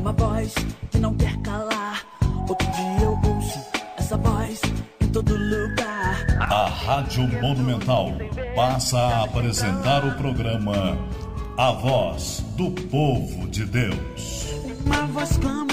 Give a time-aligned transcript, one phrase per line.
[0.00, 0.54] uma voz
[0.90, 2.02] que não quer calar.
[2.48, 3.60] Outro dia eu ouço
[3.98, 4.60] essa voz
[5.00, 6.26] em todo lugar.
[6.40, 8.12] A Rádio Monumental
[8.56, 10.98] passa a apresentar o programa
[11.56, 14.54] A Voz do Povo de Deus.
[14.86, 15.69] Uma voz clama,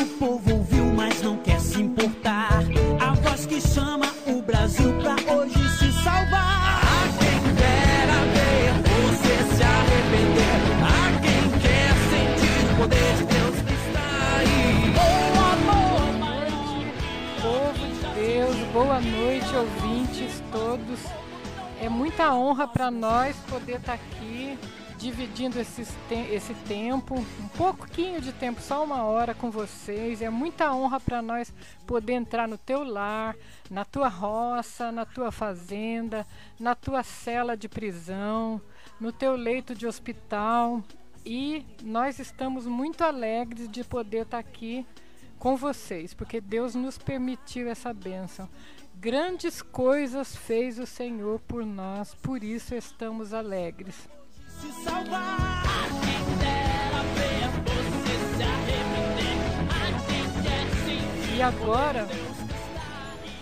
[22.18, 24.58] muita honra para nós poder estar aqui
[24.98, 30.20] dividindo esses te- esse tempo, um pouquinho de tempo, só uma hora com vocês.
[30.24, 31.54] É muita honra para nós
[31.86, 33.36] poder entrar no teu lar,
[33.70, 36.26] na tua roça, na tua fazenda,
[36.60, 38.60] na tua cela de prisão,
[39.00, 40.82] no teu leito de hospital.
[41.24, 44.84] E nós estamos muito alegres de poder estar aqui
[45.38, 48.50] com vocês, porque Deus nos permitiu essa bênção.
[49.00, 54.10] Grandes coisas fez o Senhor por nós, por isso estamos alegres.
[54.48, 55.68] se salvar.
[61.36, 62.08] E agora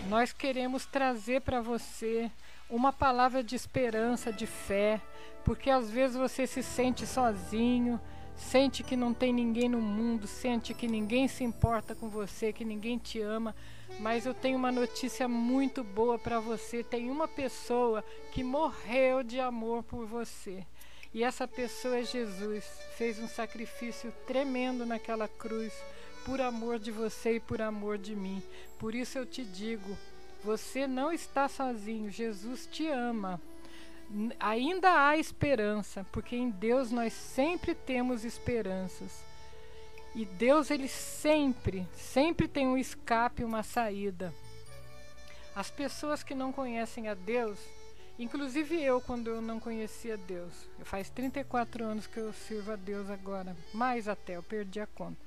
[0.09, 2.29] nós queremos trazer para você
[2.69, 5.01] uma palavra de esperança, de fé,
[5.45, 7.97] porque às vezes você se sente sozinho,
[8.35, 12.65] sente que não tem ninguém no mundo, sente que ninguém se importa com você, que
[12.65, 13.55] ninguém te ama.
[13.99, 16.83] Mas eu tenho uma notícia muito boa para você.
[16.83, 20.65] Tem uma pessoa que morreu de amor por você.
[21.13, 22.65] E essa pessoa é Jesus.
[22.97, 25.73] Fez um sacrifício tremendo naquela cruz
[26.25, 28.43] por amor de você e por amor de mim.
[28.77, 29.97] Por isso eu te digo,
[30.43, 32.11] você não está sozinho.
[32.11, 33.41] Jesus te ama.
[34.39, 39.23] Ainda há esperança, porque em Deus nós sempre temos esperanças.
[40.15, 44.33] E Deus ele sempre, sempre tem um escape, uma saída.
[45.53, 47.59] As pessoas que não conhecem a Deus,
[48.17, 50.53] inclusive eu quando eu não conhecia Deus,
[50.85, 55.19] faz 34 anos que eu sirvo a Deus agora, mais até, eu perdi a conta.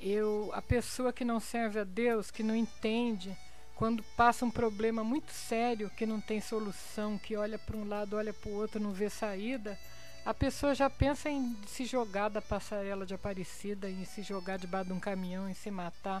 [0.00, 3.36] Eu, a pessoa que não serve a Deus, que não entende,
[3.74, 8.16] quando passa um problema muito sério, que não tem solução, que olha para um lado,
[8.16, 9.78] olha para o outro, não vê saída,
[10.26, 14.88] a pessoa já pensa em se jogar da passarela de Aparecida, em se jogar debaixo
[14.88, 16.20] de um caminhão, em se matar,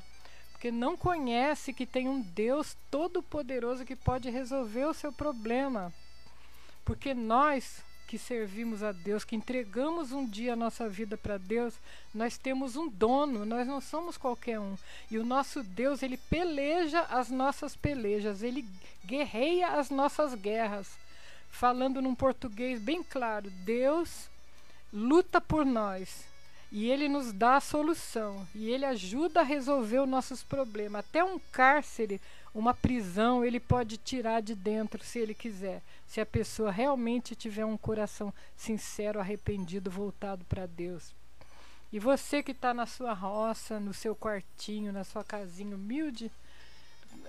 [0.52, 5.92] porque não conhece que tem um Deus todo-poderoso que pode resolver o seu problema.
[6.84, 11.74] Porque nós que servimos a Deus, que entregamos um dia a nossa vida para Deus,
[12.14, 14.76] nós temos um dono, nós não somos qualquer um.
[15.10, 18.64] E o nosso Deus, ele peleja as nossas pelejas, ele
[19.04, 20.96] guerreia as nossas guerras.
[21.58, 24.28] Falando num português bem claro, Deus
[24.92, 26.26] luta por nós
[26.70, 31.00] e ele nos dá a solução e ele ajuda a resolver os nossos problemas.
[31.00, 32.20] Até um cárcere,
[32.54, 37.64] uma prisão, ele pode tirar de dentro se ele quiser, se a pessoa realmente tiver
[37.64, 41.14] um coração sincero, arrependido, voltado para Deus.
[41.90, 46.30] E você que está na sua roça, no seu quartinho, na sua casinha humilde,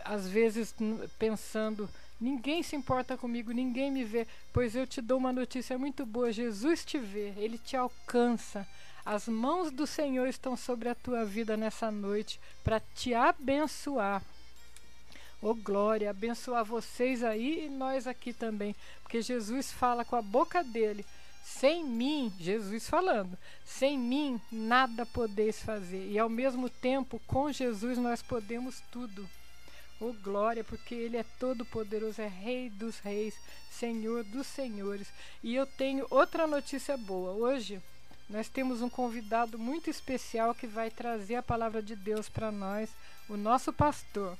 [0.04, 0.76] às vezes
[1.18, 1.90] pensando,
[2.20, 6.32] ninguém se importa comigo, ninguém me vê, pois eu te dou uma notícia muito boa:
[6.32, 8.68] Jesus te vê, ele te alcança.
[9.06, 14.22] As mãos do Senhor estão sobre a tua vida nessa noite para te abençoar.
[15.42, 20.64] Ô glória, abençoar vocês aí e nós aqui também, porque Jesus fala com a boca
[20.64, 21.06] dele.
[21.44, 26.12] Sem mim, Jesus falando, sem mim nada podeis fazer.
[26.12, 29.30] E ao mesmo tempo, com Jesus nós podemos tudo.
[30.00, 33.34] Ô glória, porque Ele é todo poderoso, é Rei dos Reis,
[33.72, 35.08] Senhor dos Senhores.
[35.42, 37.32] E eu tenho outra notícia boa.
[37.32, 37.82] Hoje
[38.30, 42.90] nós temos um convidado muito especial que vai trazer a palavra de Deus para nós,
[43.28, 44.38] o nosso pastor,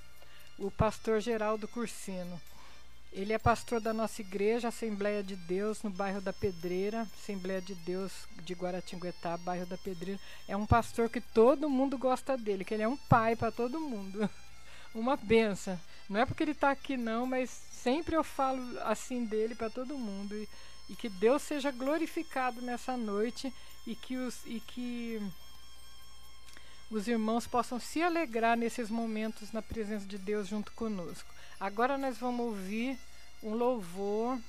[0.60, 2.40] o pastor Geraldo Cursino.
[3.12, 7.74] Ele é pastor da nossa igreja, Assembleia de Deus, no bairro da Pedreira, Assembleia de
[7.74, 8.12] Deus
[8.44, 10.20] de Guaratinguetá, bairro da Pedreira.
[10.48, 13.80] É um pastor que todo mundo gosta dele, que ele é um pai para todo
[13.80, 14.30] mundo.
[14.98, 15.80] Uma benção.
[16.10, 19.96] Não é porque ele está aqui não, mas sempre eu falo assim dele para todo
[19.96, 20.36] mundo.
[20.36, 20.50] E,
[20.90, 23.54] e que Deus seja glorificado nessa noite
[23.86, 25.22] e que os, e que
[26.90, 31.32] os irmãos possam se alegrar nesses momentos na presença de Deus junto conosco.
[31.60, 32.98] Agora nós vamos ouvir
[33.44, 34.40] um louvor,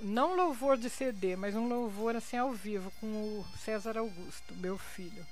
[0.00, 4.78] não louvor de CD, mas um louvor assim ao vivo com o César Augusto, meu
[4.78, 5.26] filho.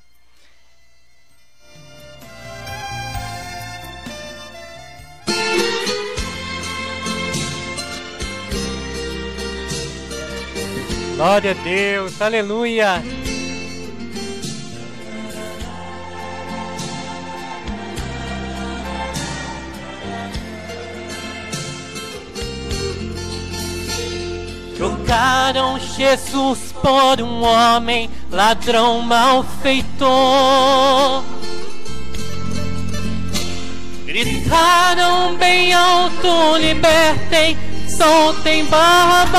[11.21, 13.03] Glória a Deus, aleluia.
[24.79, 30.09] Trocaram Jesus por um homem ladrão malfeitor.
[34.07, 37.59] Gritaram bem alto: libertem
[37.97, 39.31] soltem Barrabás.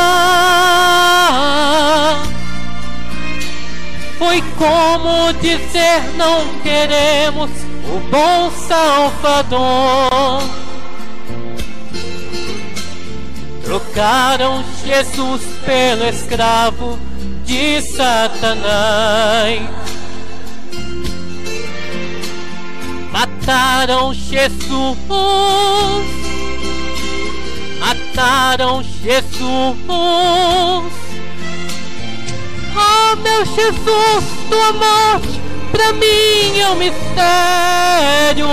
[4.17, 7.51] Foi como dizer não queremos
[7.87, 10.41] o bom Salvador.
[13.63, 16.97] Trocaram Jesus pelo escravo
[17.45, 19.61] de Satanás.
[23.11, 26.20] Mataram Jesus.
[27.81, 29.41] Mataram Jesus.
[32.73, 35.41] Oh meu Jesus, tua morte
[35.71, 38.47] pra mim é um mistério.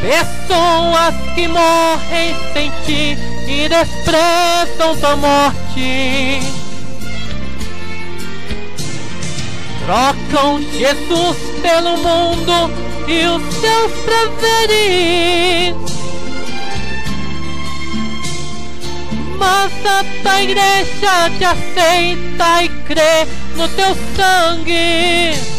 [0.00, 3.18] Pessoas que morrem sem ti
[3.48, 6.40] e desprezam tua morte.
[9.84, 15.74] Trocam Jesus pelo mundo seus prazeres.
[19.38, 23.26] Mas a tua igreja te aceita e crê
[23.56, 25.57] no teu sangue.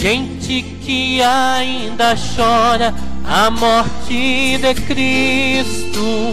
[0.00, 6.32] Gente que ainda chora a morte de Cristo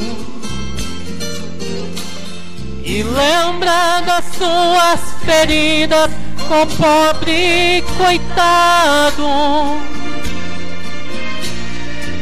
[2.85, 6.09] e lembra das suas feridas
[6.47, 9.27] com o pobre coitado.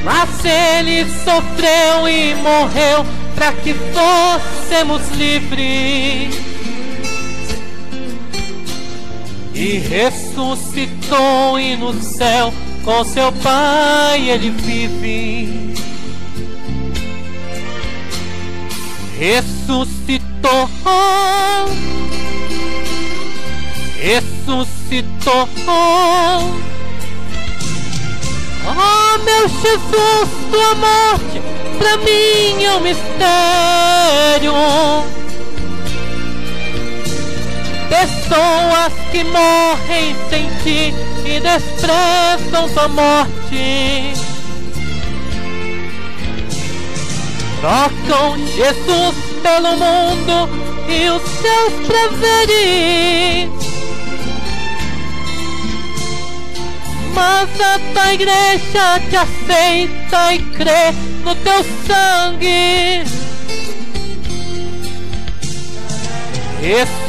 [0.03, 3.05] Mas ele sofreu e morreu
[3.35, 6.54] para que fôssemos livres.
[9.77, 15.73] Ressuscitou e no céu com seu Pai ele vive.
[19.17, 20.69] Ressuscitou,
[23.99, 25.49] ressuscitou.
[28.67, 31.41] Oh meu Jesus, tua morte
[31.77, 34.53] pra mim é um mistério
[37.89, 40.93] Pessoas que morrem sem ti
[41.25, 44.13] e desprezam tua morte.
[47.61, 50.49] Trocam Jesus pelo mundo
[50.87, 53.49] e os seus prazeres.
[57.13, 60.91] Mas a tua igreja te aceita e crê
[61.23, 63.03] no teu sangue.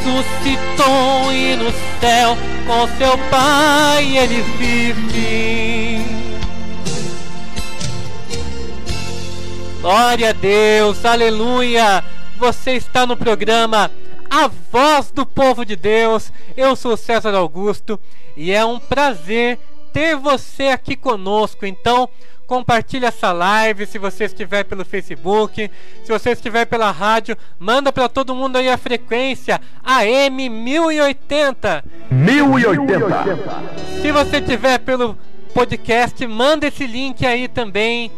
[0.07, 6.01] Ressuscitou e no céu com seu Pai ele vive.
[9.81, 12.03] Glória a Deus, aleluia!
[12.37, 13.91] Você está no programa
[14.29, 16.31] A Voz do Povo de Deus.
[16.55, 17.99] Eu sou César Augusto
[18.35, 19.59] e é um prazer
[19.91, 21.65] ter você aqui conosco.
[21.65, 22.09] Então,
[22.47, 25.69] compartilhe essa live se você estiver pelo Facebook,
[26.03, 31.83] se você estiver pela rádio, manda para todo mundo aí a frequência AM 1080.
[32.09, 34.01] 1080.
[34.01, 35.17] Se você estiver pelo
[35.53, 38.09] podcast, manda esse link aí também.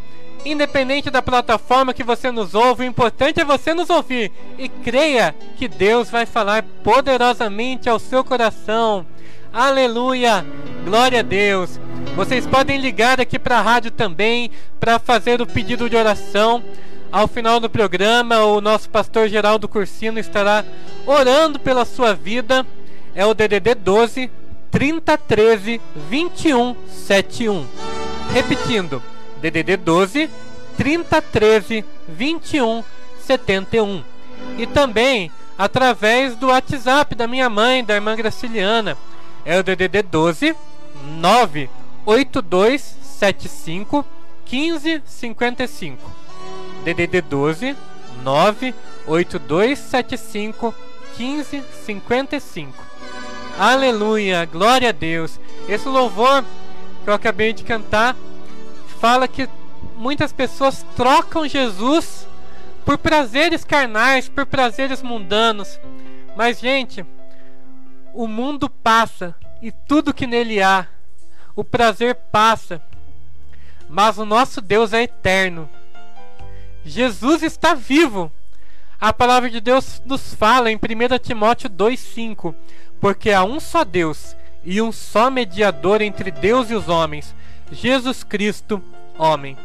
[0.45, 5.35] Independente da plataforma que você nos ouve, o importante é você nos ouvir e creia
[5.57, 9.05] que Deus vai falar poderosamente ao seu coração.
[9.51, 10.45] Aleluia!
[10.85, 11.88] Glória a Deus!
[12.15, 16.63] Vocês podem ligar aqui para a rádio também para fazer o pedido de oração.
[17.11, 20.63] Ao final do programa, o nosso pastor Geraldo Cursino estará
[21.05, 22.65] orando pela sua vida.
[23.15, 24.29] É o DDD 12
[24.69, 27.65] 3013 2171.
[28.33, 29.01] Repetindo,
[29.41, 30.29] DDD 12
[30.77, 34.03] 3013 2171.
[34.57, 38.97] E também através do WhatsApp da minha mãe, da irmã Graciliana
[39.45, 40.55] é o DDD 12
[42.09, 44.03] 98275
[44.51, 46.11] 1555.
[46.83, 47.77] DDD 12
[48.23, 50.73] 98275
[51.15, 52.73] 1555.
[53.59, 55.39] Aleluia, glória a Deus.
[55.67, 56.43] Esse louvor
[57.03, 58.15] que eu acabei de cantar
[58.99, 59.47] fala que
[59.95, 62.27] muitas pessoas trocam Jesus
[62.83, 65.79] por prazeres carnais, por prazeres mundanos.
[66.35, 67.05] Mas, gente,
[68.15, 70.87] o mundo passa e tudo que nele há.
[71.59, 72.81] O prazer passa,
[73.89, 75.69] mas o nosso Deus é eterno.
[76.85, 78.31] Jesus está vivo.
[78.99, 80.79] A palavra de Deus nos fala em 1
[81.21, 82.55] Timóteo 2,5:
[83.01, 87.35] Porque há um só Deus e um só mediador entre Deus e os homens,
[87.71, 88.81] Jesus Cristo,
[89.17, 89.57] homem.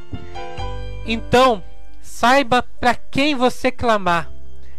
[1.07, 1.63] Então,
[2.03, 4.29] saiba para quem você clamar,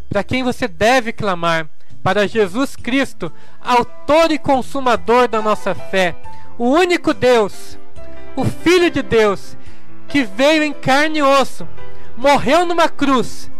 [0.10, 1.70] para quem você deve clamar,
[2.04, 3.32] para Jesus Cristo,
[3.62, 6.16] autor e consumador da nossa fé,
[6.58, 7.78] o único Deus,
[8.36, 9.58] o Filho de Deus,
[10.08, 11.68] que veio em carne e osso,
[12.16, 13.52] morreu numa cruz,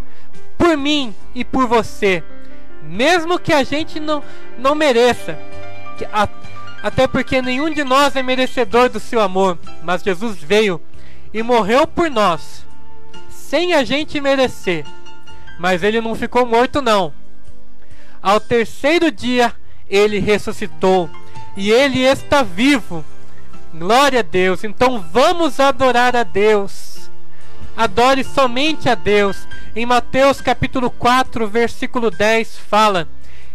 [0.58, 2.24] por mim e por você,
[2.84, 4.24] mesmo que a gente não,
[4.58, 5.38] não mereça,
[6.82, 10.82] até porque nenhum de nós é merecedor do seu amor, mas Jesus veio
[11.34, 12.66] e morreu por nós,
[13.30, 14.86] sem a gente merecer.
[15.60, 17.14] Mas ele não ficou morto, não.
[18.22, 19.54] Ao terceiro dia,
[19.90, 21.10] ele ressuscitou
[21.56, 23.04] e ele está vivo.
[23.74, 24.64] Glória a Deus.
[24.64, 27.10] Então vamos adorar a Deus.
[27.76, 29.48] Adore somente a Deus.
[29.76, 33.08] Em Mateus capítulo 4, versículo 10 fala: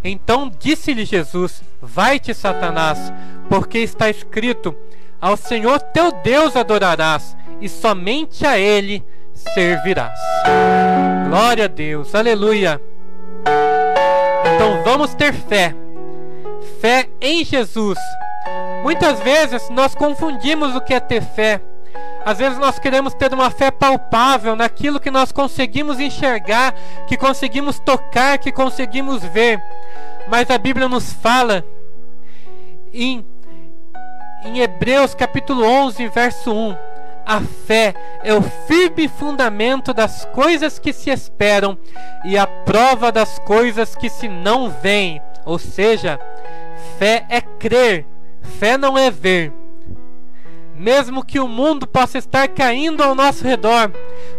[0.05, 3.13] Então disse-lhe Jesus: Vai-te, Satanás,
[3.49, 4.77] porque está escrito:
[5.21, 9.03] Ao Senhor teu Deus adorarás, e somente a Ele
[9.35, 10.19] servirás.
[11.29, 12.81] Glória a Deus, aleluia.
[14.55, 15.75] Então vamos ter fé,
[16.81, 17.99] fé em Jesus.
[18.83, 21.61] Muitas vezes nós confundimos o que é ter fé.
[22.25, 26.75] Às vezes nós queremos ter uma fé palpável naquilo que nós conseguimos enxergar,
[27.07, 29.63] que conseguimos tocar, que conseguimos ver.
[30.29, 31.65] Mas a Bíblia nos fala
[32.93, 33.25] em,
[34.45, 36.77] em Hebreus capítulo 11, verso 1.
[37.27, 41.79] A fé é o firme fundamento das coisas que se esperam
[42.25, 45.23] e a prova das coisas que se não veem.
[45.45, 46.19] Ou seja,
[46.99, 48.07] fé é crer,
[48.41, 49.53] fé não é ver.
[50.75, 53.91] Mesmo que o mundo possa estar caindo ao nosso redor,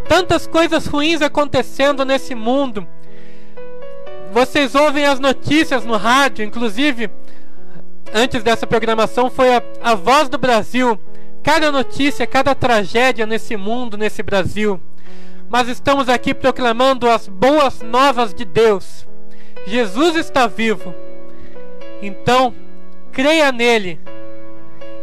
[0.08, 2.88] tantas coisas ruins acontecendo nesse mundo,
[4.31, 7.12] vocês ouvem as notícias no rádio, inclusive
[8.13, 11.00] antes dessa programação foi a, a Voz do Brasil.
[11.43, 14.79] Cada notícia, cada tragédia nesse mundo, nesse Brasil.
[15.50, 19.05] Mas estamos aqui proclamando as boas novas de Deus.
[19.65, 20.94] Jesus está vivo.
[22.01, 22.53] Então,
[23.12, 24.00] creia nele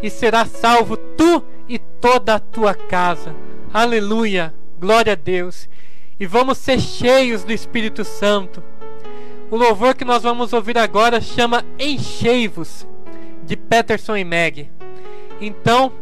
[0.02, 3.34] e será salvo tu e toda a tua casa.
[3.72, 5.68] Aleluia, glória a Deus.
[6.18, 8.62] E vamos ser cheios do Espírito Santo.
[9.50, 12.86] O louvor que nós vamos ouvir agora chama Enchei-vos,
[13.44, 14.70] de Peterson e Meg.
[15.40, 15.92] Então,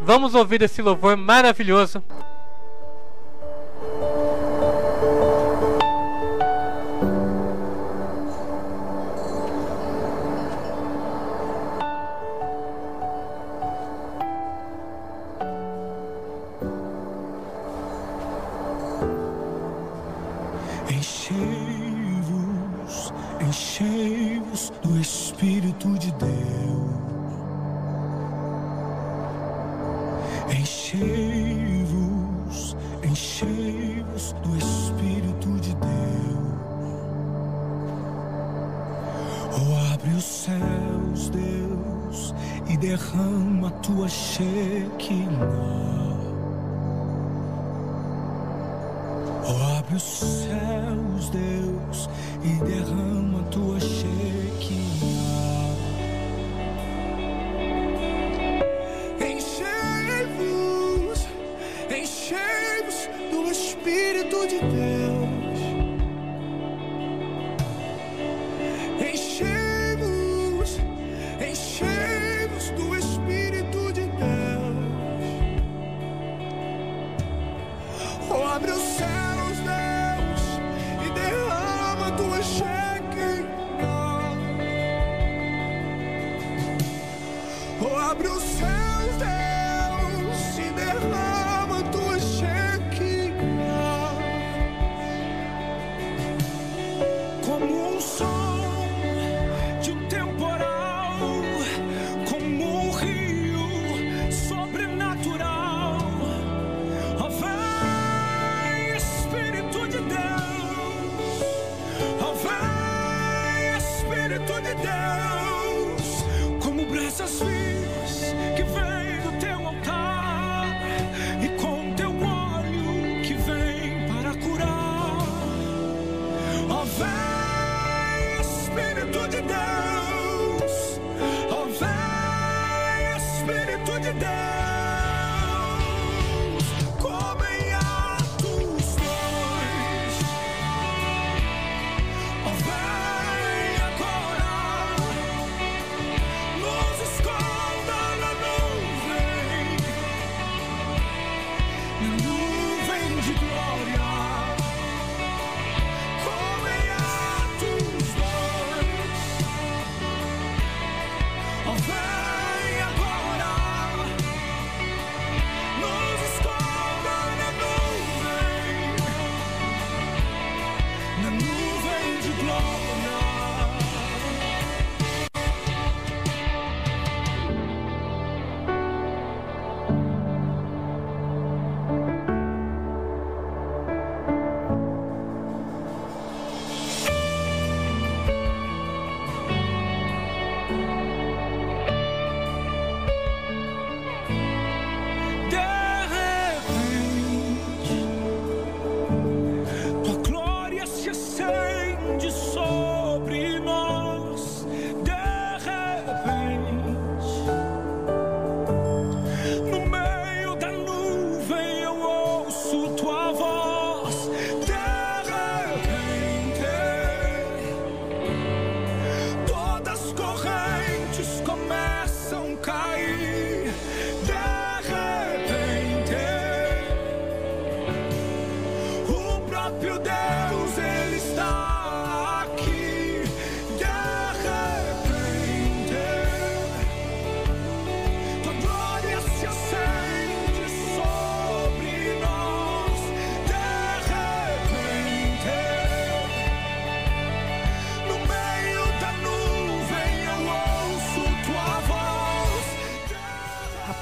[0.00, 2.02] vamos ouvir esse louvor maravilhoso.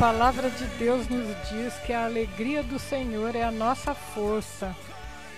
[0.03, 4.75] Palavra de Deus nos diz que a alegria do Senhor é a nossa força.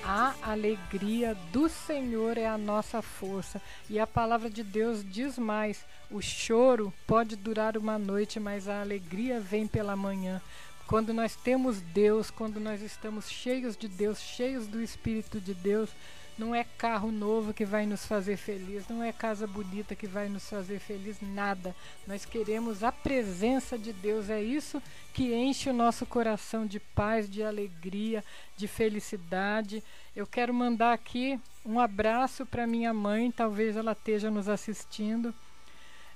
[0.02, 3.60] A alegria do Senhor é a nossa força.
[3.90, 8.80] E a palavra de Deus diz mais: o choro pode durar uma noite, mas a
[8.80, 10.40] alegria vem pela manhã.
[10.86, 15.90] Quando nós temos Deus, quando nós estamos cheios de Deus, cheios do Espírito de Deus,
[16.36, 20.28] não é carro novo que vai nos fazer feliz, não é casa bonita que vai
[20.28, 21.74] nos fazer feliz, nada.
[22.06, 27.30] Nós queremos a presença de Deus, é isso que enche o nosso coração de paz,
[27.30, 28.24] de alegria,
[28.56, 29.82] de felicidade.
[30.14, 35.32] Eu quero mandar aqui um abraço para minha mãe, talvez ela esteja nos assistindo.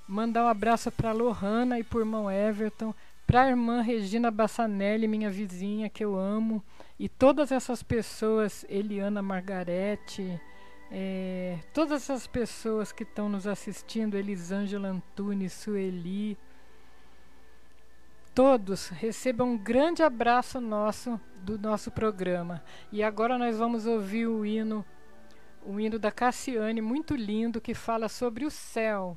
[0.07, 2.93] Mandar um abraço para Lohana e por irmão Everton,
[3.29, 6.65] para a irmã Regina Bassanelli, minha vizinha que eu amo.
[6.97, 10.41] E todas essas pessoas, Eliana Margarete,
[10.89, 16.39] é, todas essas pessoas que estão nos assistindo, Elisângela Antunes, Sueli,
[18.33, 22.63] todos recebam um grande abraço nosso do nosso programa.
[22.91, 24.83] E agora nós vamos ouvir o hino,
[25.63, 29.15] o hino da Cassiane, muito lindo, que fala sobre o céu.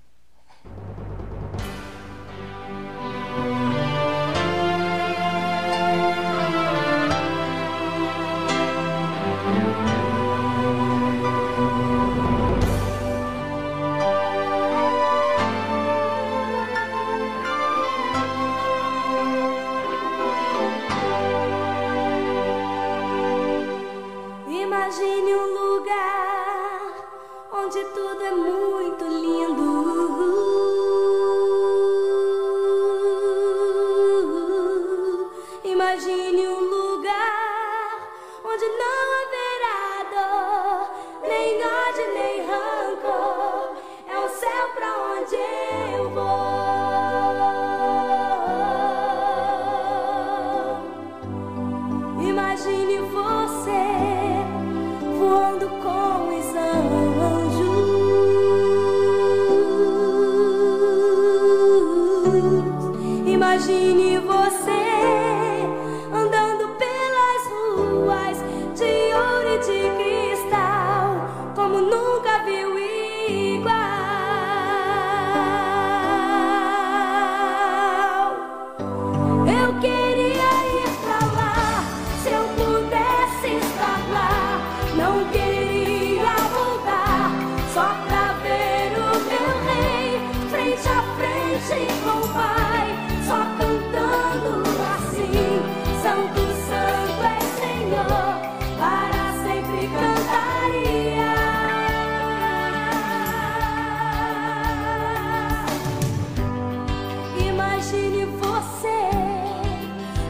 [108.53, 109.11] você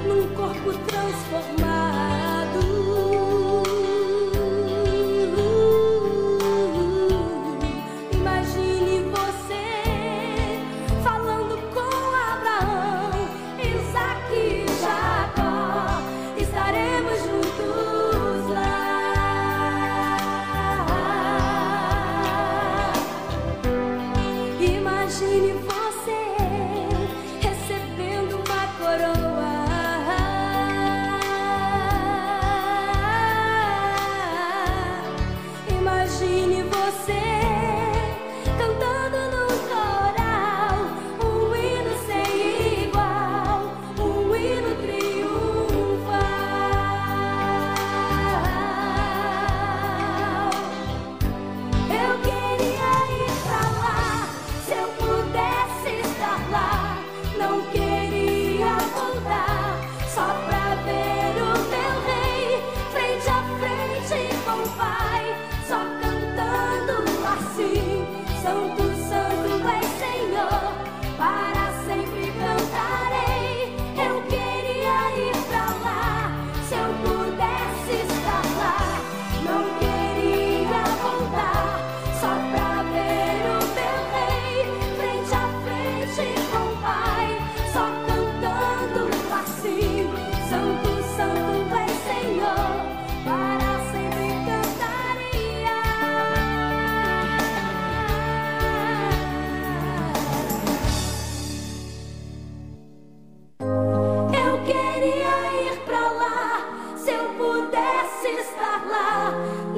[0.07, 2.22] num corpo transformado.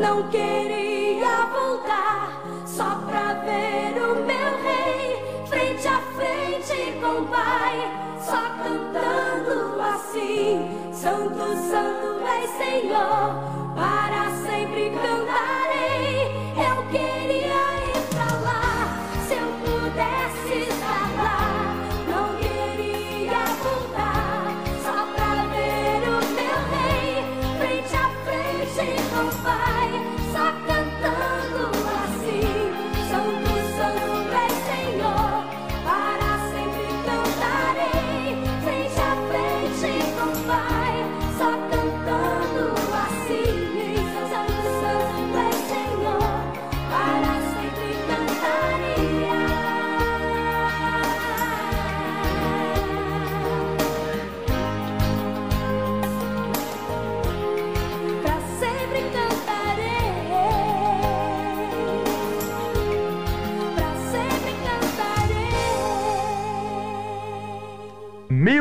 [0.04, 7.90] Não queria voltar só pra ver o meu rei frente a frente com o Pai,
[8.20, 13.63] só cantando assim: Santo, Santo é Senhor.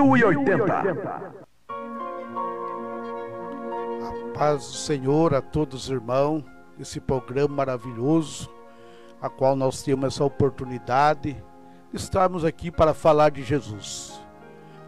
[0.03, 1.43] 1080.
[4.03, 6.43] A paz do Senhor a todos os irmãos,
[6.79, 8.49] esse programa maravilhoso,
[9.21, 11.33] a qual nós temos essa oportunidade
[11.91, 14.19] de estarmos aqui para falar de Jesus.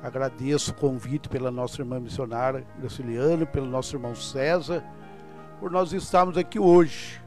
[0.03, 4.83] Agradeço o convite pela nossa irmã missionária Graciliano, pelo nosso irmão César,
[5.59, 7.21] por nós estarmos aqui hoje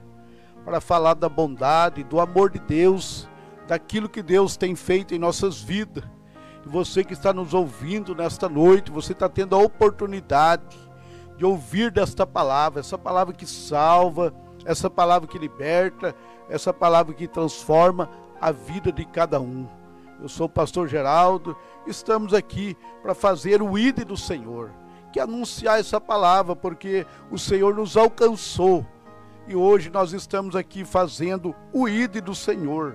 [0.65, 3.29] para falar da bondade, do amor de Deus,
[3.67, 6.05] daquilo que Deus tem feito em nossas vidas
[6.69, 10.77] você que está nos ouvindo nesta noite, você está tendo a oportunidade
[11.37, 16.15] de ouvir desta palavra, essa palavra que salva, essa palavra que liberta,
[16.49, 19.67] essa palavra que transforma a vida de cada um.
[20.21, 24.71] Eu sou o pastor Geraldo, estamos aqui para fazer o ID do Senhor,
[25.13, 28.85] que anunciar essa palavra, porque o Senhor nos alcançou.
[29.47, 32.95] E hoje nós estamos aqui fazendo o ID do Senhor.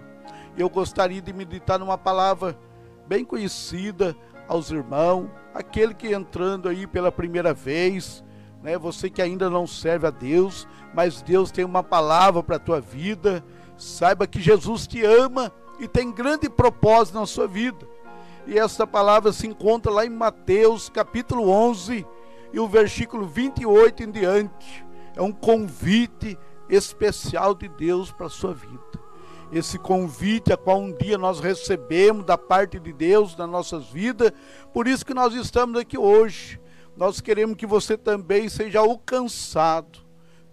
[0.56, 2.56] Eu gostaria de meditar numa palavra
[3.08, 4.16] bem conhecida
[4.48, 8.24] aos irmãos, aquele que entrando aí pela primeira vez,
[8.62, 12.60] né, você que ainda não serve a Deus, mas Deus tem uma palavra para a
[12.60, 13.44] tua vida.
[13.78, 17.88] Saiba que Jesus te ama e tem grande propósito na sua vida.
[18.46, 22.06] E essa palavra se encontra lá em Mateus capítulo 11
[22.52, 24.86] e o versículo 28 em diante.
[25.16, 26.38] É um convite
[26.70, 28.93] especial de Deus para a sua vida
[29.54, 34.32] esse convite a qual um dia nós recebemos da parte de Deus nas nossas vidas.
[34.74, 36.60] Por isso que nós estamos aqui hoje.
[36.98, 40.00] Nós queremos que você também seja alcançado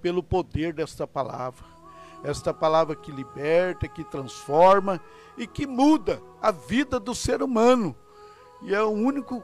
[0.03, 1.65] pelo poder desta palavra.
[2.23, 5.01] Esta palavra que liberta, que transforma
[5.39, 7.97] e que muda a vida do ser humano.
[8.61, 9.43] E é a única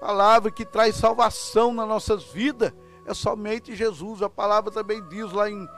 [0.00, 2.72] palavra que traz salvação nas nossas vidas.
[3.06, 4.20] É somente Jesus.
[4.20, 5.68] A palavra também diz lá em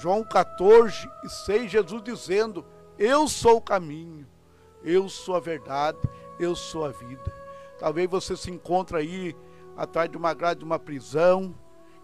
[0.00, 2.64] João 14 e 6, Jesus dizendo:
[2.96, 4.26] Eu sou o caminho,
[4.84, 5.98] eu sou a verdade,
[6.38, 7.34] eu sou a vida.
[7.78, 9.36] Talvez você se encontre aí
[9.76, 11.54] atrás de uma grade de uma prisão,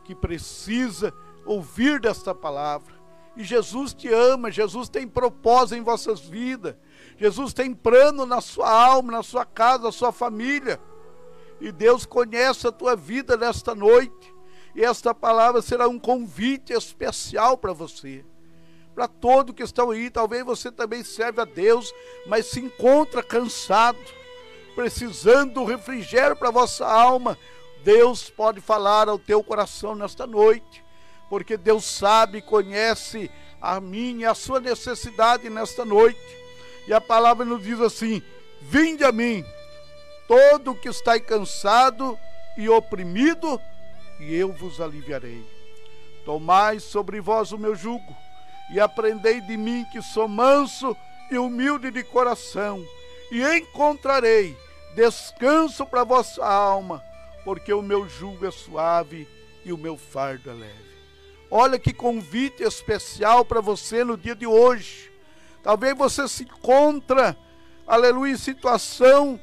[0.05, 1.15] que precisa
[1.47, 2.95] ouvir desta palavra.
[3.37, 6.77] E Jesus te ama, Jesus tem propósito em vossas vidas.
[7.17, 10.81] Jesus tem plano na sua alma, na sua casa, na sua família.
[11.61, 14.34] E Deus conhece a tua vida nesta noite.
[14.75, 18.25] E esta palavra será um convite especial para você.
[18.95, 21.93] Para todos que estão aí, talvez você também serve a Deus,
[22.27, 23.99] mas se encontra cansado,
[24.75, 27.39] precisando do refrigério para a vossa alma.
[27.85, 30.83] Deus pode falar ao teu coração nesta noite.
[31.29, 36.21] porque Deus sabe, conhece a minha a sua necessidade nesta noite.
[36.87, 38.23] E a palavra nos diz assim:
[38.61, 39.45] Vinde a mim,
[40.29, 42.17] todo que está cansado
[42.57, 43.61] e oprimido,
[44.21, 45.45] e eu vos aliviarei.
[46.25, 48.17] Tomai sobre vós o meu jugo,
[48.73, 50.97] e aprendei de mim que sou manso
[51.31, 52.85] e humilde de coração,
[53.31, 54.57] e encontrarei
[54.95, 57.03] descanso para vossa alma,
[57.45, 59.29] porque o meu jugo é suave
[59.65, 60.95] e o meu fardo é leve.
[61.51, 65.13] Olha que convite especial para você no dia de hoje.
[65.63, 67.37] Talvez você se encontra,
[67.87, 69.39] aleluia, em situação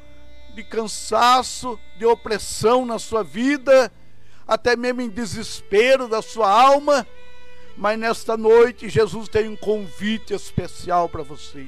[0.53, 3.91] de cansaço, de opressão na sua vida,
[4.51, 7.07] até mesmo em desespero da sua alma.
[7.77, 11.65] Mas nesta noite Jesus tem um convite especial para você.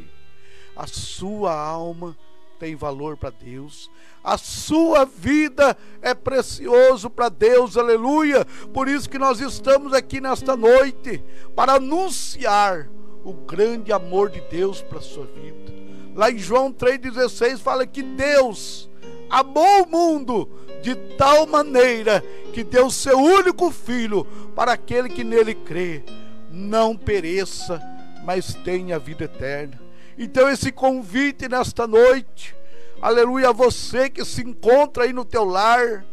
[0.76, 2.14] A sua alma
[2.60, 3.90] tem valor para Deus.
[4.22, 8.44] A sua vida é precioso para Deus, aleluia.
[8.74, 11.24] Por isso que nós estamos aqui nesta noite
[11.56, 12.90] para anunciar
[13.24, 15.74] o grande amor de Deus para a sua vida.
[16.14, 18.90] Lá em João 3,16 fala que Deus
[19.34, 20.48] amou o mundo
[20.84, 26.04] de tal maneira que deu seu único filho para aquele que nele crê,
[26.52, 27.82] não pereça,
[28.24, 29.82] mas tenha vida eterna.
[30.20, 32.56] Então, esse convite nesta noite,
[33.02, 36.06] aleluia, você que se encontra aí no teu lar,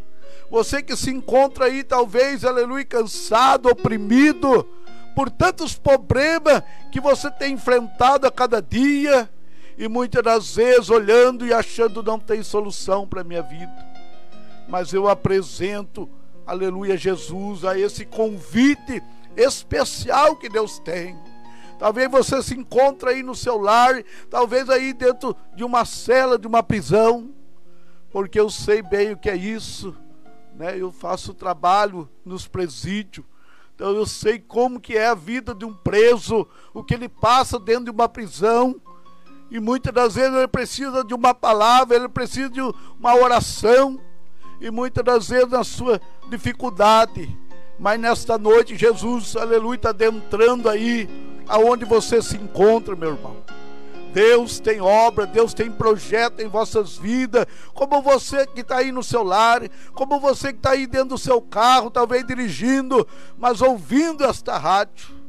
[0.51, 4.67] você que se encontra aí, talvez, aleluia, cansado, oprimido,
[5.15, 9.29] por tantos problemas que você tem enfrentado a cada dia,
[9.81, 13.91] e muitas das vezes olhando e achando não tem solução para a minha vida.
[14.69, 16.09] Mas eu apresento,
[16.47, 19.03] aleluia, Jesus, a esse convite
[19.37, 21.17] especial que Deus tem
[21.81, 26.47] Talvez você se encontre aí no seu lar, talvez aí dentro de uma cela, de
[26.47, 27.31] uma prisão,
[28.11, 29.97] porque eu sei bem o que é isso,
[30.55, 30.79] né?
[30.79, 33.25] Eu faço trabalho nos presídios.
[33.75, 37.59] Então eu sei como que é a vida de um preso, o que ele passa
[37.59, 38.79] dentro de uma prisão.
[39.51, 44.01] E muitas das vezes ele precisa de uma palavra, ele precisa de uma oração.
[44.61, 47.37] E muitas das vezes na sua dificuldade.
[47.79, 51.09] Mas nesta noite Jesus, aleluia, está adentrando aí
[51.49, 53.37] aonde você se encontra, meu irmão.
[54.13, 59.03] Deus tem obra, Deus tem projeto em vossas vidas, como você que está aí no
[59.03, 59.63] seu lar,
[59.95, 63.07] como você que está aí dentro do seu carro, talvez dirigindo,
[63.39, 65.20] mas ouvindo esta rádio,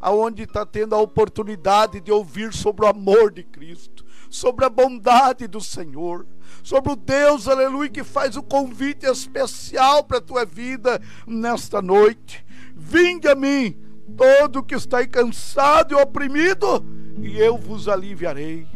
[0.00, 5.46] aonde está tendo a oportunidade de ouvir sobre o amor de Cristo, sobre a bondade
[5.46, 6.26] do Senhor,
[6.62, 12.44] sobre o Deus, aleluia, que faz o convite especial para a tua vida nesta noite.
[12.74, 13.76] Vinde a mim,
[14.16, 16.84] todo que está cansado e oprimido,
[17.18, 18.75] e eu vos aliviarei.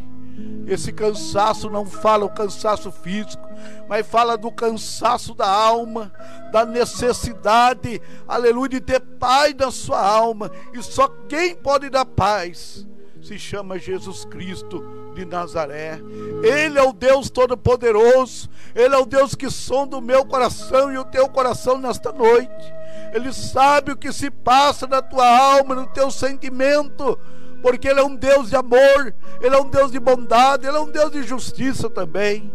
[0.67, 3.47] Esse cansaço não fala o cansaço físico,
[3.89, 6.11] mas fala do cansaço da alma,
[6.51, 10.49] da necessidade, aleluia, de ter paz na sua alma.
[10.73, 12.87] E só quem pode dar paz
[13.21, 15.99] se chama Jesus Cristo de Nazaré.
[16.43, 20.97] Ele é o Deus Todo-Poderoso, Ele é o Deus que sonda o meu coração e
[20.97, 22.73] o teu coração nesta noite.
[23.13, 27.19] Ele sabe o que se passa na tua alma, no teu sentimento,
[27.61, 30.79] porque Ele é um Deus de amor, Ele é um Deus de bondade, Ele é
[30.79, 32.51] um Deus de justiça também.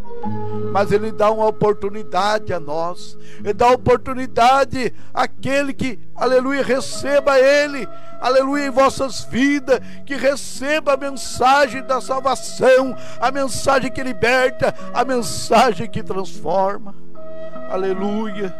[0.71, 7.87] Mas Ele dá uma oportunidade a nós, Ele dá oportunidade àquele que, aleluia, receba Ele,
[8.19, 15.05] aleluia, em vossas vidas, que receba a mensagem da salvação, a mensagem que liberta, a
[15.05, 16.93] mensagem que transforma.
[17.69, 18.53] Aleluia.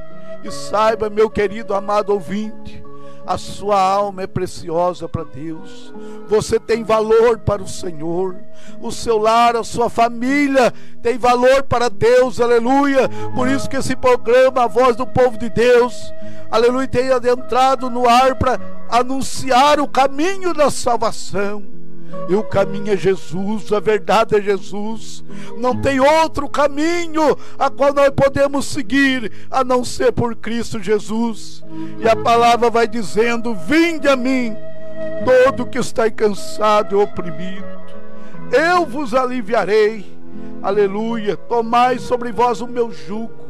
[0.44, 2.84] E saiba, meu querido amado ouvinte,
[3.28, 5.94] a sua alma é preciosa para Deus.
[6.30, 8.38] Você tem valor para o Senhor.
[8.82, 12.40] O seu lar, a sua família tem valor para Deus.
[12.40, 13.10] Aleluia.
[13.36, 16.14] Por isso que esse programa, a voz do povo de Deus,
[16.50, 18.60] aleluia, tem adentrado no ar para
[18.90, 21.87] anunciar o caminho da salvação.
[22.30, 25.24] E o caminho é Jesus, a verdade é Jesus.
[25.58, 31.64] Não tem outro caminho a qual nós podemos seguir a não ser por Cristo Jesus.
[32.00, 34.56] E a palavra vai dizendo: Vinde a mim,
[35.24, 37.66] todo que está cansado e oprimido,
[38.52, 40.18] eu vos aliviarei.
[40.62, 41.38] Aleluia.
[41.38, 43.48] Tomai sobre vós o meu jugo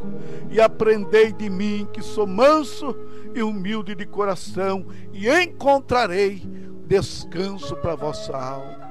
[0.50, 2.96] e aprendei de mim, que sou manso
[3.34, 6.42] e humilde de coração, e encontrarei
[6.88, 8.88] descanso para a vossa alma.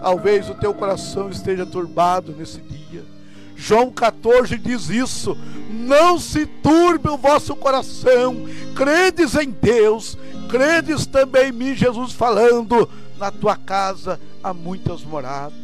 [0.00, 3.04] Talvez o teu coração esteja turbado nesse dia.
[3.56, 5.36] João 14 diz isso:
[5.70, 10.18] Não se turbe o vosso coração, credes em Deus,
[10.50, 15.58] credes também em mim, Jesus falando, na tua casa há muitas moradas.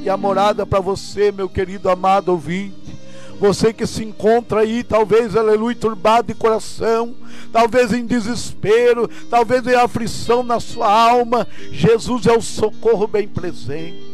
[0.00, 2.97] E a morada para você, meu querido amado ouvinte,
[3.38, 7.14] Você que se encontra aí, talvez, aleluia, turbado de coração,
[7.52, 14.08] talvez em desespero, talvez em aflição na sua alma, Jesus é o socorro bem presente.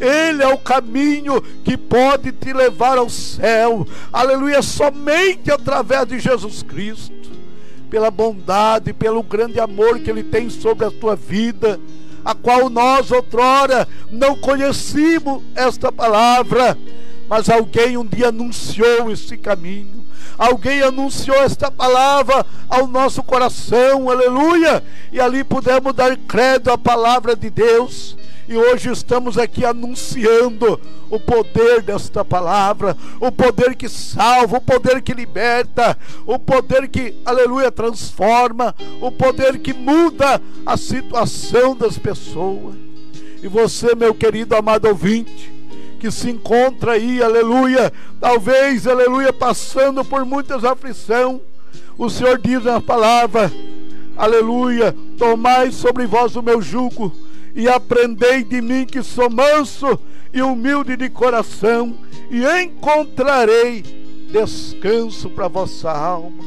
[0.00, 3.86] Ele é o caminho que pode te levar ao céu.
[4.10, 7.12] Aleluia, somente através de Jesus Cristo.
[7.90, 11.78] Pela bondade, pelo grande amor que ele tem sobre a tua vida,
[12.24, 16.76] a qual nós outrora não conhecíamos esta palavra
[17.32, 20.04] mas alguém um dia anunciou esse caminho.
[20.36, 24.84] Alguém anunciou esta palavra ao nosso coração, aleluia.
[25.10, 28.18] E ali pudemos dar credo à palavra de Deus.
[28.46, 35.00] E hoje estamos aqui anunciando o poder desta palavra, o poder que salva, o poder
[35.00, 42.74] que liberta, o poder que, aleluia, transforma, o poder que muda a situação das pessoas.
[43.42, 45.51] E você, meu querido amado ouvinte,
[46.02, 51.40] que se encontra aí, aleluia, talvez, aleluia, passando por muitas aflições,
[51.96, 53.52] o Senhor diz na palavra,
[54.16, 57.14] aleluia, tomai sobre vós o meu jugo
[57.54, 59.96] e aprendei de mim que sou manso
[60.32, 61.96] e humilde de coração
[62.28, 63.84] e encontrarei
[64.32, 66.42] descanso para vossa alma.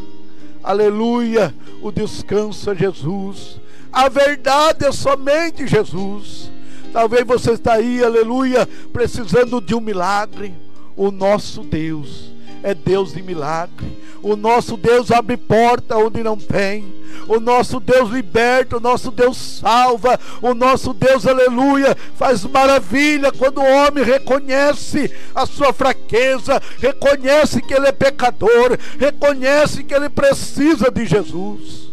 [0.62, 3.62] Aleluia, o descanso é Jesus.
[3.89, 6.52] A verdade é somente Jesus.
[6.95, 10.55] Talvez você está aí, aleluia, precisando de um milagre.
[10.95, 12.31] O nosso Deus
[12.63, 14.01] é Deus de milagre.
[14.23, 16.95] O nosso Deus abre porta onde não tem.
[17.27, 23.58] O nosso Deus liberta, o nosso Deus salva, o nosso Deus, aleluia, faz maravilha quando
[23.58, 30.89] o homem reconhece a sua fraqueza, reconhece que ele é pecador, reconhece que ele precisa
[30.89, 31.89] de Jesus.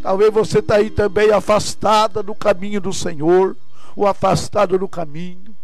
[0.00, 3.56] Talvez você está aí também afastada do caminho do Senhor
[3.96, 5.54] o afastado do caminho.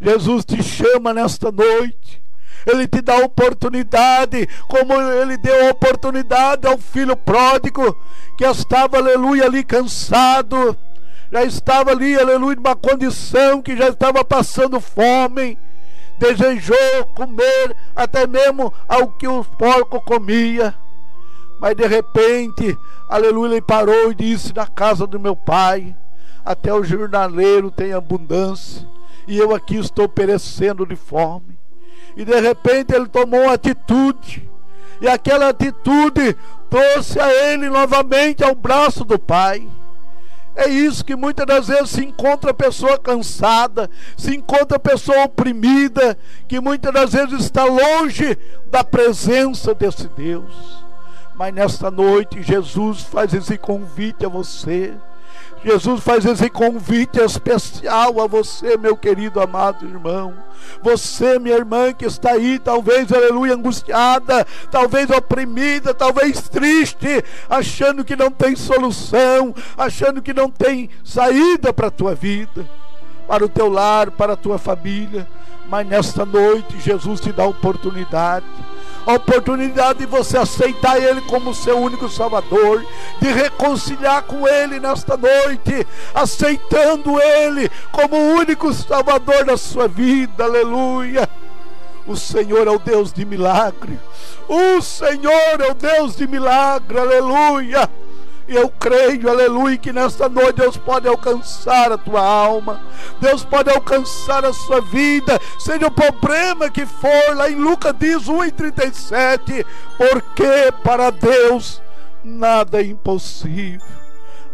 [0.00, 2.22] Jesus te chama nesta noite.
[2.66, 7.96] Ele te dá oportunidade, como ele deu oportunidade ao filho pródigo,
[8.38, 10.76] que estava, aleluia, ali cansado,
[11.30, 15.58] já estava ali, aleluia, numa condição que já estava passando fome,
[16.18, 20.74] desejou comer até mesmo ao que o porco comia,
[21.60, 25.94] mas de repente, aleluia, ele parou e disse: Na casa do meu pai
[26.44, 28.86] até o jornaleiro tem abundância,
[29.26, 31.58] e eu aqui estou perecendo de fome.
[32.16, 34.48] E de repente ele tomou uma atitude,
[35.00, 36.36] e aquela atitude
[36.68, 39.66] trouxe a ele novamente ao braço do Pai.
[40.56, 45.24] É isso que muitas das vezes se encontra a pessoa cansada, se encontra a pessoa
[45.24, 48.38] oprimida, que muitas das vezes está longe
[48.70, 50.84] da presença desse Deus.
[51.34, 54.94] Mas nesta noite Jesus faz esse convite a você
[55.64, 60.34] Jesus faz esse convite especial a você, meu querido amado irmão.
[60.82, 68.14] Você, minha irmã, que está aí, talvez, aleluia, angustiada, talvez oprimida, talvez triste, achando que
[68.14, 72.68] não tem solução, achando que não tem saída para a tua vida,
[73.26, 75.26] para o teu lar, para a tua família.
[75.66, 78.44] Mas nesta noite, Jesus te dá oportunidade
[79.06, 82.84] a oportunidade de você aceitar Ele como seu único Salvador,
[83.20, 90.44] de reconciliar com Ele nesta noite, aceitando Ele como o único Salvador da sua vida,
[90.44, 91.28] aleluia.
[92.06, 93.98] O Senhor é o Deus de milagre,
[94.46, 97.88] o Senhor é o Deus de milagre, aleluia.
[98.46, 102.80] E eu creio, aleluia, que nesta noite Deus pode alcançar a tua alma,
[103.18, 108.24] Deus pode alcançar a sua vida, seja o problema que for, lá em Lucas diz
[108.24, 109.64] 1,37,
[109.96, 111.80] porque para Deus
[112.22, 114.03] nada é impossível.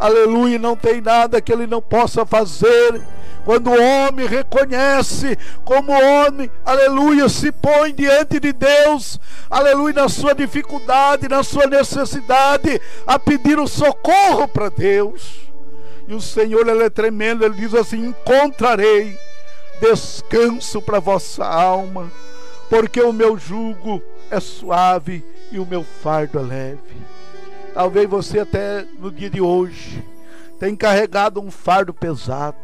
[0.01, 3.01] Aleluia, não tem nada que Ele não possa fazer
[3.44, 10.34] quando o homem reconhece como homem, aleluia, se põe diante de Deus, aleluia, na sua
[10.34, 15.40] dificuldade, na sua necessidade, a pedir o socorro para Deus.
[16.07, 19.16] E o Senhor, ele é tremendo, ele diz assim: Encontrarei
[19.80, 22.11] descanso para vossa alma,
[22.68, 27.01] porque o meu jugo é suave e o meu fardo é leve.
[27.75, 30.05] Talvez você até no dia de hoje
[30.59, 32.57] tenha carregado um fardo pesado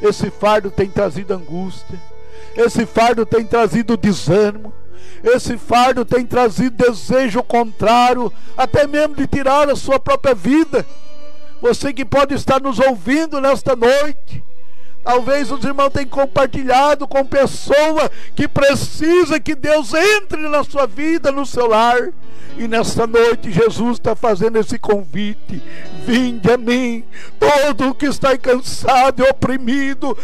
[0.00, 1.98] esse fardo tem trazido angústia.
[2.56, 4.72] Esse fardo tem trazido desânimo.
[5.22, 10.86] Esse fardo tem trazido desejo contrário, até mesmo de tirar a sua própria vida.
[11.60, 14.42] Você que pode estar nos ouvindo nesta noite,
[15.02, 21.32] Talvez os irmãos tenham compartilhado com pessoa que precisa que Deus entre na sua vida,
[21.32, 22.10] no seu lar.
[22.58, 25.62] E nesta noite Jesus está fazendo esse convite:
[26.04, 27.04] vinde a mim,
[27.38, 30.16] todo que está cansado e oprimido,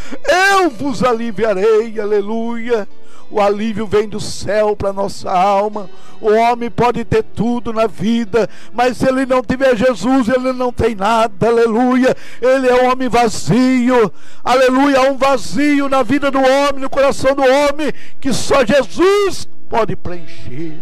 [0.60, 2.86] eu vos aliviarei, aleluia.
[3.30, 5.90] O alívio vem do céu para nossa alma.
[6.20, 10.72] O homem pode ter tudo na vida, mas se ele não tiver Jesus, ele não
[10.72, 11.48] tem nada.
[11.48, 12.14] Aleluia.
[12.40, 14.12] Ele é um homem vazio.
[14.44, 14.98] Aleluia.
[14.98, 19.96] Há um vazio na vida do homem, no coração do homem, que só Jesus pode
[19.96, 20.78] preencher.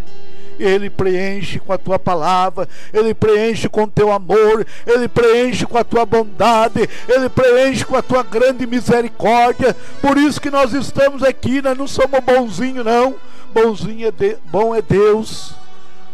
[0.59, 5.79] Ele preenche com a tua palavra, Ele preenche com o teu amor, Ele preenche com
[5.79, 9.75] a tua bondade, Ele preenche com a tua grande misericórdia.
[10.01, 13.17] Por isso que nós estamos aqui, nós não somos bonzinhos, não.
[13.53, 15.55] Bonzinho é de, bom é Deus.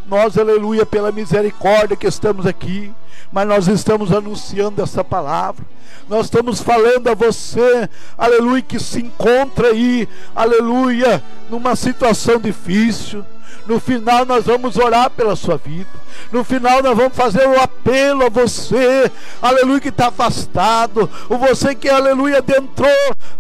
[0.07, 2.93] Nós, aleluia, pela misericórdia que estamos aqui,
[3.30, 5.64] mas nós estamos anunciando essa palavra.
[6.09, 7.88] Nós estamos falando a você,
[8.18, 13.24] aleluia, que se encontra aí, aleluia, numa situação difícil
[13.71, 15.89] no final nós vamos orar pela sua vida.
[16.33, 19.09] No final nós vamos fazer o um apelo a você,
[19.41, 21.09] aleluia, que está afastado.
[21.29, 22.91] O você que, aleluia, adentrou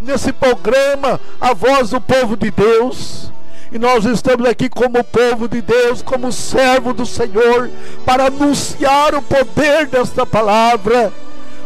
[0.00, 3.32] nesse programa, a voz do povo de Deus.
[3.72, 7.68] E nós estamos aqui como povo de Deus, como servo do Senhor,
[8.06, 11.12] para anunciar o poder desta palavra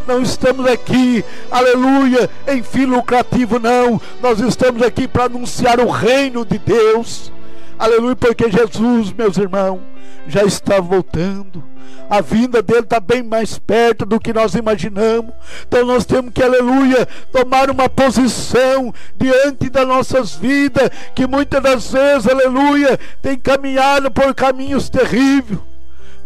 [0.07, 3.99] não estamos aqui, aleluia, em fim lucrativo, não.
[4.21, 7.33] Nós estamos aqui para anunciar o reino de Deus.
[7.79, 9.81] Aleluia, porque Jesus, meus irmãos,
[10.27, 11.63] já está voltando.
[12.09, 15.35] A vinda dele está bem mais perto do que nós imaginamos.
[15.67, 21.91] Então nós temos que, aleluia, tomar uma posição diante das nossas vidas, que muitas das
[21.91, 25.59] vezes, aleluia, tem caminhado por caminhos terríveis.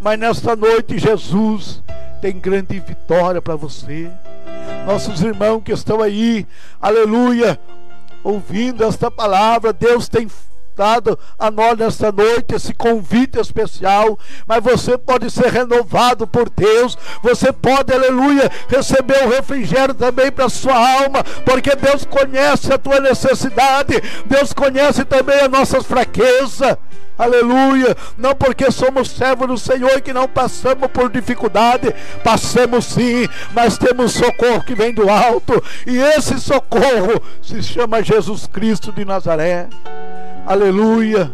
[0.00, 1.82] Mas nesta noite, Jesus
[2.20, 4.10] tem grande vitória para você.
[4.86, 6.46] Nossos irmãos que estão aí,
[6.80, 7.58] aleluia,
[8.22, 10.28] ouvindo esta palavra, Deus tem
[10.78, 14.16] dado a nós nesta noite esse convite especial,
[14.46, 20.48] mas você pode ser renovado por Deus, você pode, aleluia, receber o refrigério também para
[20.48, 26.76] sua alma, porque Deus conhece a tua necessidade, Deus conhece também as nossas fraquezas.
[27.18, 33.76] Aleluia, não porque somos servos do Senhor que não passamos por dificuldade, passamos sim, mas
[33.76, 39.66] temos socorro que vem do alto, e esse socorro se chama Jesus Cristo de Nazaré.
[40.48, 41.30] Aleluia.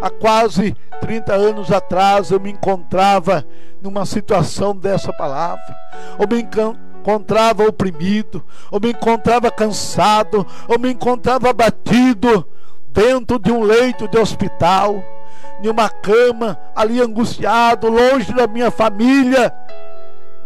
[0.00, 3.44] Há quase 30 anos atrás eu me encontrava
[3.82, 5.76] numa situação dessa palavra.
[6.18, 8.42] Eu me encontrava oprimido,
[8.72, 12.48] eu me encontrava cansado, eu me encontrava abatido
[12.88, 15.04] dentro de um leito de hospital,
[15.62, 19.52] em uma cama, ali angustiado, longe da minha família.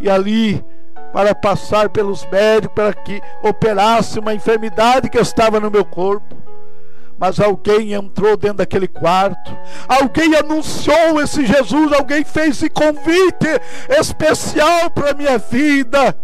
[0.00, 0.64] E ali
[1.12, 6.49] para passar pelos médicos para que operasse uma enfermidade que estava no meu corpo
[7.20, 9.54] mas alguém entrou dentro daquele quarto,
[9.86, 13.60] alguém anunciou esse Jesus, alguém fez esse convite
[13.90, 16.16] especial para a minha vida.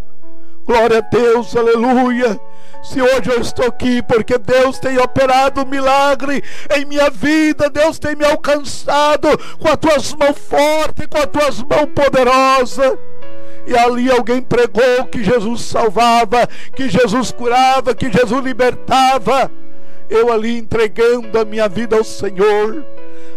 [0.64, 2.40] Glória a Deus, aleluia.
[2.82, 6.42] Se hoje eu estou aqui, porque Deus tem operado um milagre
[6.74, 9.28] em minha vida, Deus tem me alcançado
[9.58, 12.96] com as tuas mãos fortes, com as tuas mãos poderosas.
[13.66, 19.50] E ali alguém pregou que Jesus salvava, que Jesus curava, que Jesus libertava
[20.08, 22.84] eu ali entregando a minha vida ao Senhor.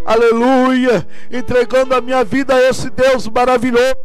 [0.05, 3.95] Aleluia, entregando a minha vida a esse Deus maravilhoso.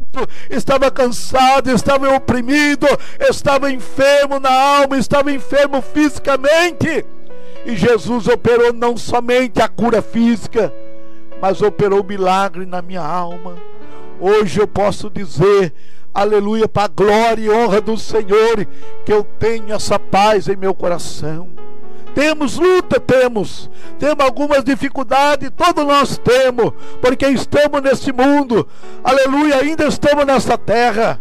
[0.50, 2.86] Estava cansado, estava oprimido,
[3.20, 7.04] estava enfermo na alma, estava enfermo fisicamente.
[7.64, 10.72] E Jesus operou não somente a cura física,
[11.40, 13.56] mas operou milagre na minha alma.
[14.20, 15.72] Hoje eu posso dizer,
[16.12, 18.66] aleluia, para a glória e honra do Senhor,
[19.06, 21.53] que eu tenho essa paz em meu coração.
[22.14, 23.68] Temos luta, temos.
[23.98, 28.66] Temos algumas dificuldades, todos nós temos, porque estamos nesse mundo.
[29.02, 31.20] Aleluia, ainda estamos nessa terra.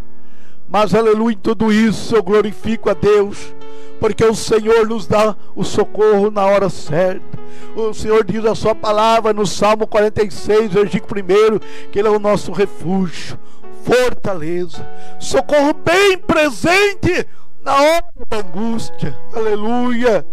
[0.70, 3.54] Mas aleluia, em tudo isso eu glorifico a Deus,
[4.00, 7.38] porque o Senhor nos dá o socorro na hora certa.
[7.76, 12.20] O Senhor diz a sua palavra no Salmo 46, versículo 1, que Ele é o
[12.20, 13.38] nosso refúgio,
[13.84, 14.88] fortaleza,
[15.20, 17.28] socorro bem presente
[17.64, 19.18] na hora da angústia.
[19.36, 20.26] Aleluia.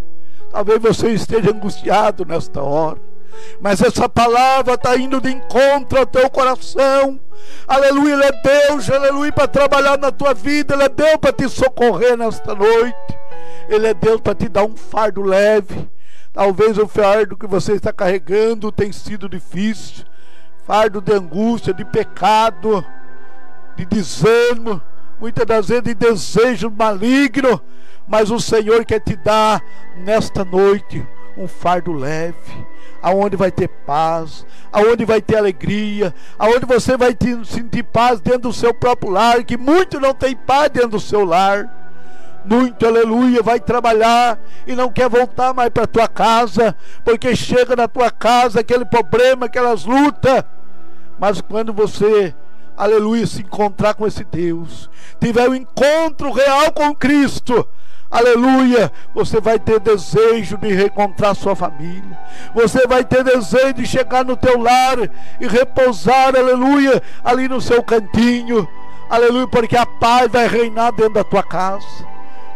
[0.50, 2.98] Talvez você esteja angustiado nesta hora.
[3.60, 7.20] Mas essa palavra está indo de encontro ao teu coração.
[7.66, 10.74] Aleluia, Ele é Deus, aleluia, para trabalhar na tua vida.
[10.74, 12.96] Ele é Deus para te socorrer nesta noite.
[13.68, 15.88] Ele é Deus para te dar um fardo leve.
[16.32, 20.04] Talvez o fardo que você está carregando tem sido difícil.
[20.66, 22.84] Fardo de angústia, de pecado,
[23.76, 24.80] de desânimo,
[25.20, 27.60] muitas das vezes de desejo maligno
[28.10, 29.62] mas o Senhor quer te dar
[29.98, 31.06] nesta noite
[31.38, 32.66] um fardo leve,
[33.00, 38.50] aonde vai ter paz, aonde vai ter alegria, aonde você vai te sentir paz dentro
[38.50, 41.76] do seu próprio lar, que muito não tem paz dentro do seu lar.
[42.44, 47.86] muito, aleluia, vai trabalhar e não quer voltar mais para tua casa, porque chega na
[47.86, 50.42] tua casa aquele problema, aquelas lutas.
[51.16, 52.34] Mas quando você,
[52.80, 54.88] aleluia, se encontrar com esse Deus,
[55.20, 57.68] tiver um encontro real com Cristo,
[58.10, 62.18] aleluia, você vai ter desejo de reencontrar sua família,
[62.54, 64.96] você vai ter desejo de chegar no teu lar
[65.38, 68.66] e repousar, aleluia, ali no seu cantinho,
[69.10, 72.08] aleluia, porque a paz vai reinar dentro da tua casa.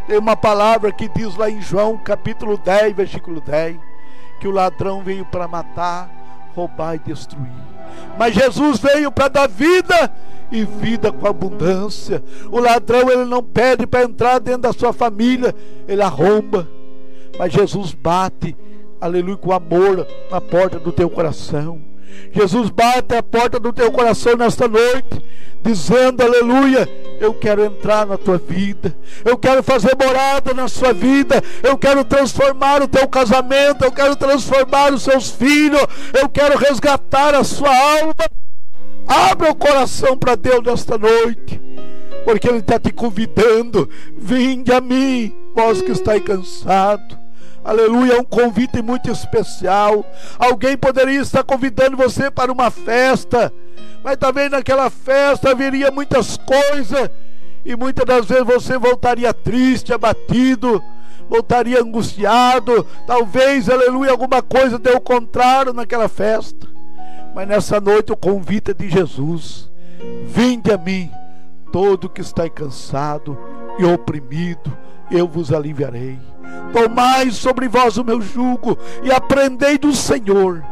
[0.07, 3.77] Tem uma palavra que diz lá em João, capítulo 10, versículo 10,
[4.41, 6.09] que o ladrão veio para matar,
[6.55, 7.74] roubar e destruir.
[8.19, 10.13] Mas Jesus veio para dar vida
[10.51, 12.23] e vida com abundância.
[12.51, 15.55] O ladrão ele não pede para entrar dentro da sua família,
[15.89, 16.69] ele arromba.
[17.39, 18.57] Mas Jesus bate,
[19.01, 21.94] aleluia, com amor na porta do teu coração.
[22.33, 25.23] Jesus bate a porta do teu coração nesta noite
[25.65, 26.87] dizendo: Aleluia,
[27.19, 28.95] eu quero entrar na tua vida,
[29.25, 34.15] eu quero fazer morada na sua vida, eu quero transformar o teu casamento, eu quero
[34.15, 35.81] transformar os seus filhos,
[36.13, 38.15] eu quero resgatar a sua alma.
[39.07, 41.61] Abra o coração para Deus nesta noite,
[42.25, 43.89] porque Ele está te convidando.
[44.17, 47.24] Vinde a mim, vós que estáis cansados.
[47.65, 50.05] Aleluia, é um convite muito especial.
[50.39, 53.53] Alguém poderia estar convidando você para uma festa
[54.05, 57.11] mas também naquela festa haveria muitas coisas,
[57.65, 60.85] e muitas das vezes você voltaria triste, abatido,
[61.27, 66.69] voltaria angustiado, talvez, aleluia, alguma coisa deu o contrário naquela festa.
[67.35, 69.73] Mas nessa noite o convite é de Jesus:
[70.27, 71.11] vinde a mim,
[71.73, 73.39] todo que está cansado
[73.79, 74.77] e oprimido,
[75.11, 76.19] eu vos aliviarei.
[76.73, 80.63] Tomai sobre vós o meu jugo e aprendei do Senhor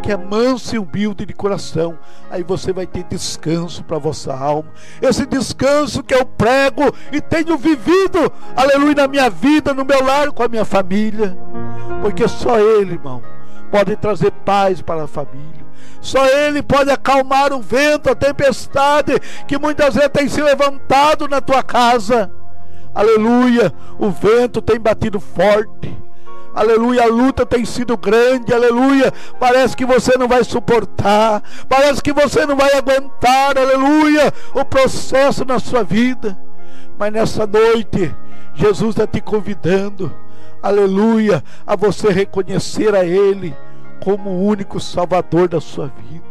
[0.00, 1.98] que é manso e humilde de coração.
[2.30, 4.70] Aí você vai ter descanso para a vossa alma.
[5.00, 6.82] Esse descanso que eu prego
[7.12, 11.36] e tenho vivido, aleluia, na minha vida, no meu lar, com a minha família.
[12.02, 13.22] Porque só Ele, irmão,
[13.70, 15.60] pode trazer paz para a família.
[16.00, 21.40] Só Ele pode acalmar o vento, a tempestade que muitas vezes tem se levantado na
[21.40, 22.32] tua casa.
[22.94, 25.96] Aleluia, o vento tem batido forte
[26.52, 29.12] Aleluia, a luta tem sido grande, aleluia.
[29.38, 35.44] Parece que você não vai suportar, parece que você não vai aguentar, aleluia, o processo
[35.44, 36.36] na sua vida.
[36.98, 38.14] Mas nessa noite,
[38.54, 40.12] Jesus está te convidando,
[40.60, 43.56] aleluia, a você reconhecer a Ele
[44.02, 46.24] como o único Salvador da sua vida,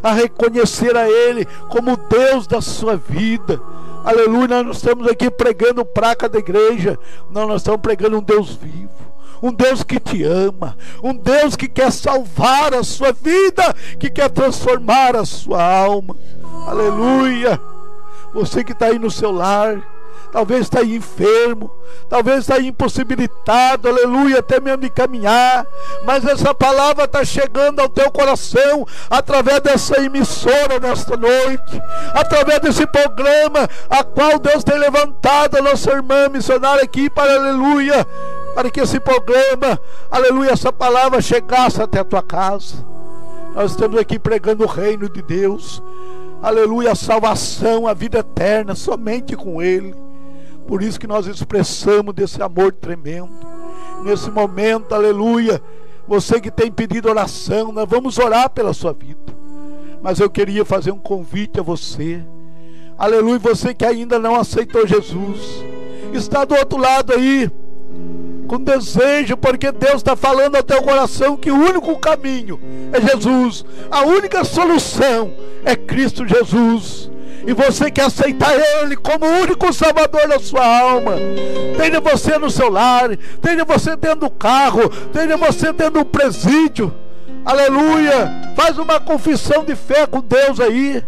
[0.00, 3.60] a reconhecer a Ele como Deus da sua vida.
[4.06, 6.96] Aleluia, nós não estamos aqui pregando praca da igreja,
[7.28, 9.06] não, nós estamos pregando um Deus vivo
[9.42, 13.62] um Deus que te ama, um Deus que quer salvar a sua vida,
[13.98, 16.16] que quer transformar a sua alma.
[16.66, 17.60] Aleluia.
[18.32, 19.76] Você que está aí no seu lar,
[20.36, 21.70] talvez está aí enfermo,
[22.10, 25.66] talvez está aí impossibilitado, aleluia, até mesmo de caminhar,
[26.04, 31.80] mas essa palavra está chegando ao teu coração através dessa emissora nesta noite,
[32.12, 38.06] através desse programa a qual Deus tem levantado a nossa irmã missionária aqui para aleluia
[38.54, 39.80] para que esse programa,
[40.10, 42.74] aleluia, essa palavra chegasse até a tua casa.
[43.54, 45.82] Nós estamos aqui pregando o reino de Deus,
[46.42, 50.05] aleluia, a salvação, a vida eterna, somente com Ele.
[50.66, 53.30] Por isso que nós expressamos desse amor tremendo.
[54.02, 55.62] Nesse momento, aleluia,
[56.06, 59.34] você que tem pedido oração, nós vamos orar pela sua vida.
[60.02, 62.22] Mas eu queria fazer um convite a você.
[62.98, 65.64] Aleluia, você que ainda não aceitou Jesus,
[66.12, 67.50] está do outro lado aí
[68.46, 72.60] com desejo, porque Deus está falando ao teu coração que o único caminho
[72.92, 75.32] é Jesus, a única solução
[75.64, 77.10] é Cristo Jesus.
[77.46, 81.12] E você quer aceitar Ele como único salvador da sua alma.
[81.76, 86.92] Tenha você no seu lar, tenha você dentro do carro, tenha você dentro do presídio.
[87.44, 88.52] Aleluia!
[88.56, 91.02] Faz uma confissão de fé com Deus aí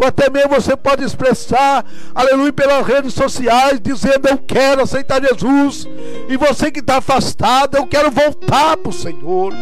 [0.00, 5.86] ou até mesmo você pode expressar, aleluia, pelas redes sociais, dizendo: Eu quero aceitar Jesus.
[6.26, 9.52] E você que está afastado, eu quero voltar para o Senhor.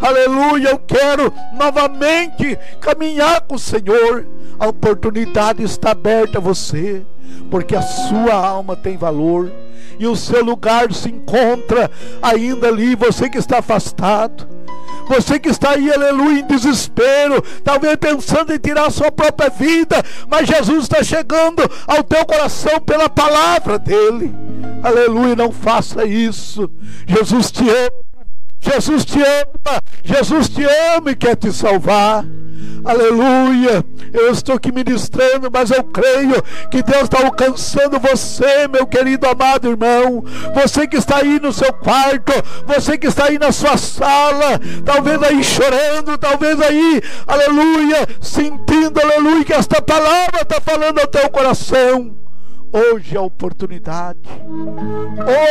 [0.00, 4.24] Aleluia, eu quero novamente caminhar com o Senhor.
[4.58, 7.04] A oportunidade está aberta a você,
[7.50, 9.50] porque a sua alma tem valor
[9.98, 11.90] e o seu lugar se encontra
[12.22, 14.48] ainda ali, você que está afastado.
[15.06, 20.02] Você que está aí, aleluia, em desespero, talvez pensando em tirar a sua própria vida,
[20.28, 24.34] mas Jesus está chegando ao teu coração pela palavra dele.
[24.82, 26.70] Aleluia, não faça isso.
[27.06, 28.13] Jesus te ama.
[28.64, 30.64] Jesus te ama, Jesus te
[30.96, 32.24] ama e quer te salvar.
[32.82, 33.84] Aleluia.
[34.12, 39.68] Eu estou aqui ministrando, mas eu creio que Deus está alcançando você, meu querido amado
[39.68, 40.24] irmão.
[40.54, 42.32] Você que está aí no seu quarto,
[42.66, 49.44] você que está aí na sua sala, talvez aí chorando, talvez aí, aleluia, sentindo, aleluia,
[49.44, 52.23] que esta palavra está falando ao teu coração.
[52.74, 54.18] Hoje é a oportunidade.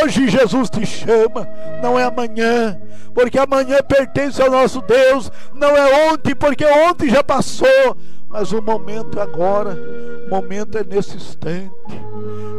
[0.03, 1.47] Hoje Jesus te chama,
[1.81, 2.77] não é amanhã,
[3.13, 7.95] porque amanhã pertence ao nosso Deus, não é ontem, porque ontem já passou,
[8.27, 9.73] mas o momento é agora,
[10.27, 11.71] o momento é nesse instante.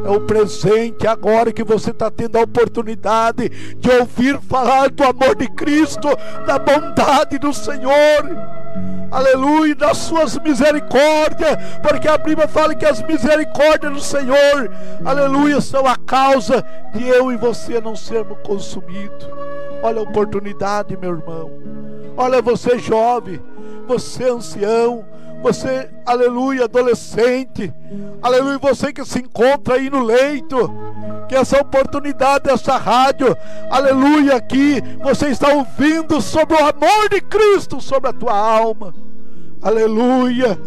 [0.03, 5.37] É o presente agora que você está tendo a oportunidade de ouvir falar do amor
[5.37, 6.09] de Cristo,
[6.47, 8.64] da bondade do Senhor
[9.11, 14.71] aleluia, das suas misericórdias, porque a Bíblia fala que as misericórdias do Senhor,
[15.05, 19.29] aleluia, são a causa de eu e você não sermos consumidos.
[19.83, 21.51] Olha a oportunidade, meu irmão.
[22.17, 23.41] Olha você jovem,
[23.87, 25.05] você ancião,
[25.45, 27.71] você, aleluia, adolescente,
[28.23, 30.73] aleluia, você que se encontra aí no leito,
[31.29, 33.37] que essa oportunidade dessa rádio,
[33.71, 38.95] aleluia, aqui, você está ouvindo sobre o amor de Cristo sobre a tua alma,
[39.61, 40.59] aleluia.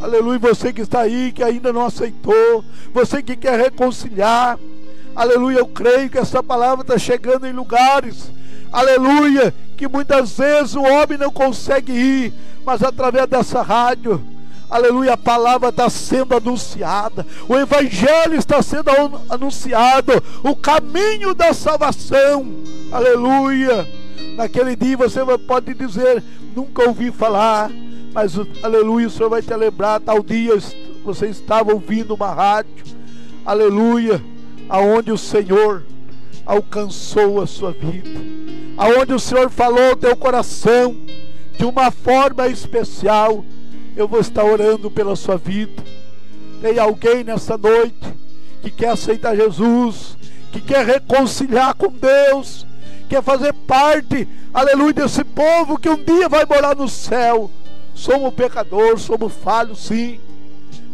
[0.00, 4.58] Aleluia, você que está aí, que ainda não aceitou, você que quer reconciliar,
[5.14, 8.28] aleluia, eu creio que essa palavra está chegando em lugares,
[8.72, 12.32] aleluia, que muitas vezes o homem não consegue ir,
[12.64, 14.22] mas através dessa rádio,
[14.70, 18.90] aleluia, a palavra está sendo anunciada, o Evangelho está sendo
[19.28, 20.12] anunciado,
[20.42, 22.46] o caminho da salvação,
[22.90, 23.86] aleluia.
[24.36, 26.22] Naquele dia você pode dizer:
[26.54, 27.70] Nunca ouvi falar,
[28.12, 30.00] mas aleluia, o Senhor vai te lembrar.
[30.00, 30.56] Tal dia
[31.04, 32.84] você estava ouvindo uma rádio,
[33.44, 34.22] aleluia,
[34.68, 35.82] aonde o Senhor
[36.44, 38.20] alcançou a sua vida,
[38.76, 40.96] aonde o Senhor falou teu coração
[41.58, 43.44] de uma forma especial,
[43.96, 45.82] eu vou estar orando pela sua vida.
[46.60, 48.12] Tem alguém nessa noite
[48.62, 50.16] que quer aceitar Jesus,
[50.50, 52.66] que quer reconciliar com Deus,
[53.08, 57.50] quer fazer parte, aleluia, desse povo que um dia vai morar no céu.
[57.94, 60.18] Somos pecadores, somos falhos, sim,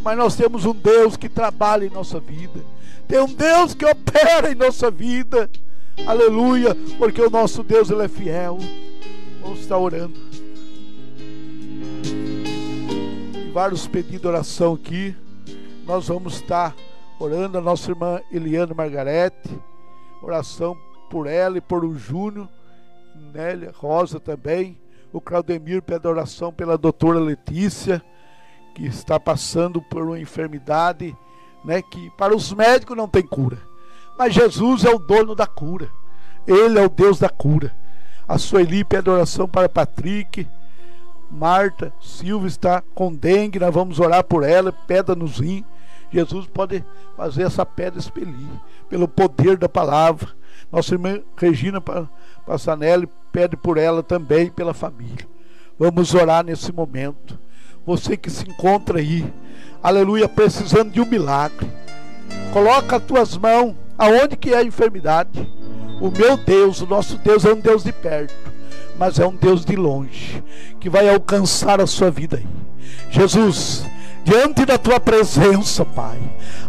[0.02, 2.60] mas nós temos um Deus que trabalha em nossa vida,
[3.08, 5.50] tem um Deus que opera em nossa vida,
[6.06, 8.58] aleluia, porque o nosso Deus ele é fiel.
[9.42, 10.28] Vamos estar orando.
[13.58, 15.16] vários pedidos de oração aqui.
[15.84, 16.76] Nós vamos estar
[17.18, 19.50] orando a nossa irmã Eliane Margarete,
[20.22, 20.78] oração
[21.10, 22.48] por ela e por o Júnior,
[23.34, 24.78] Nélia Rosa também.
[25.12, 28.00] O Claudemir pede oração pela doutora Letícia,
[28.76, 31.16] que está passando por uma enfermidade,
[31.68, 33.58] né, que para os médicos não tem cura.
[34.18, 35.90] Mas Jesus é o dono da cura.
[36.46, 37.76] Ele é o Deus da cura.
[38.26, 40.48] A Sueli pede oração para Patrick,
[41.30, 45.62] Marta Silva está com dengue, nós vamos orar por ela, pedra nos rins.
[46.10, 46.82] Jesus pode
[47.14, 48.48] fazer essa pedra expelir,
[48.88, 50.30] pelo poder da palavra.
[50.72, 51.82] Nossa irmã Regina
[52.46, 55.28] Passanelli pede por ela também, pela família.
[55.78, 57.38] Vamos orar nesse momento.
[57.84, 59.30] Você que se encontra aí,
[59.82, 61.70] aleluia, precisando de um milagre.
[62.52, 65.48] Coloca as tuas mãos aonde que é a enfermidade.
[66.00, 68.48] O meu Deus, o nosso Deus é um Deus de perto
[68.98, 70.42] mas é um Deus de longe
[70.80, 72.46] que vai alcançar a sua vida aí.
[73.10, 73.84] Jesus,
[74.24, 76.18] diante da tua presença, Pai,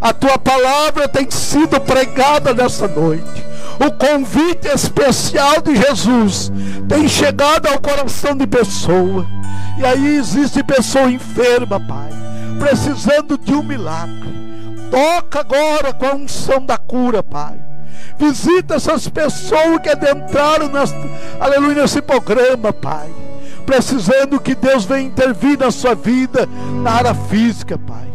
[0.00, 3.44] a tua palavra tem sido pregada nessa noite.
[3.84, 6.52] O convite especial de Jesus
[6.88, 9.26] tem chegado ao coração de pessoa.
[9.78, 12.10] E aí existe pessoa enferma, Pai,
[12.60, 14.38] precisando de um milagre.
[14.90, 17.70] Toca agora com a unção da cura, Pai
[18.20, 20.94] Visita essas pessoas que adentraram nessa,
[21.40, 23.10] aleluia, nesse programa, Pai.
[23.64, 26.46] Precisando que Deus venha intervir na sua vida,
[26.82, 28.12] na área física, Pai.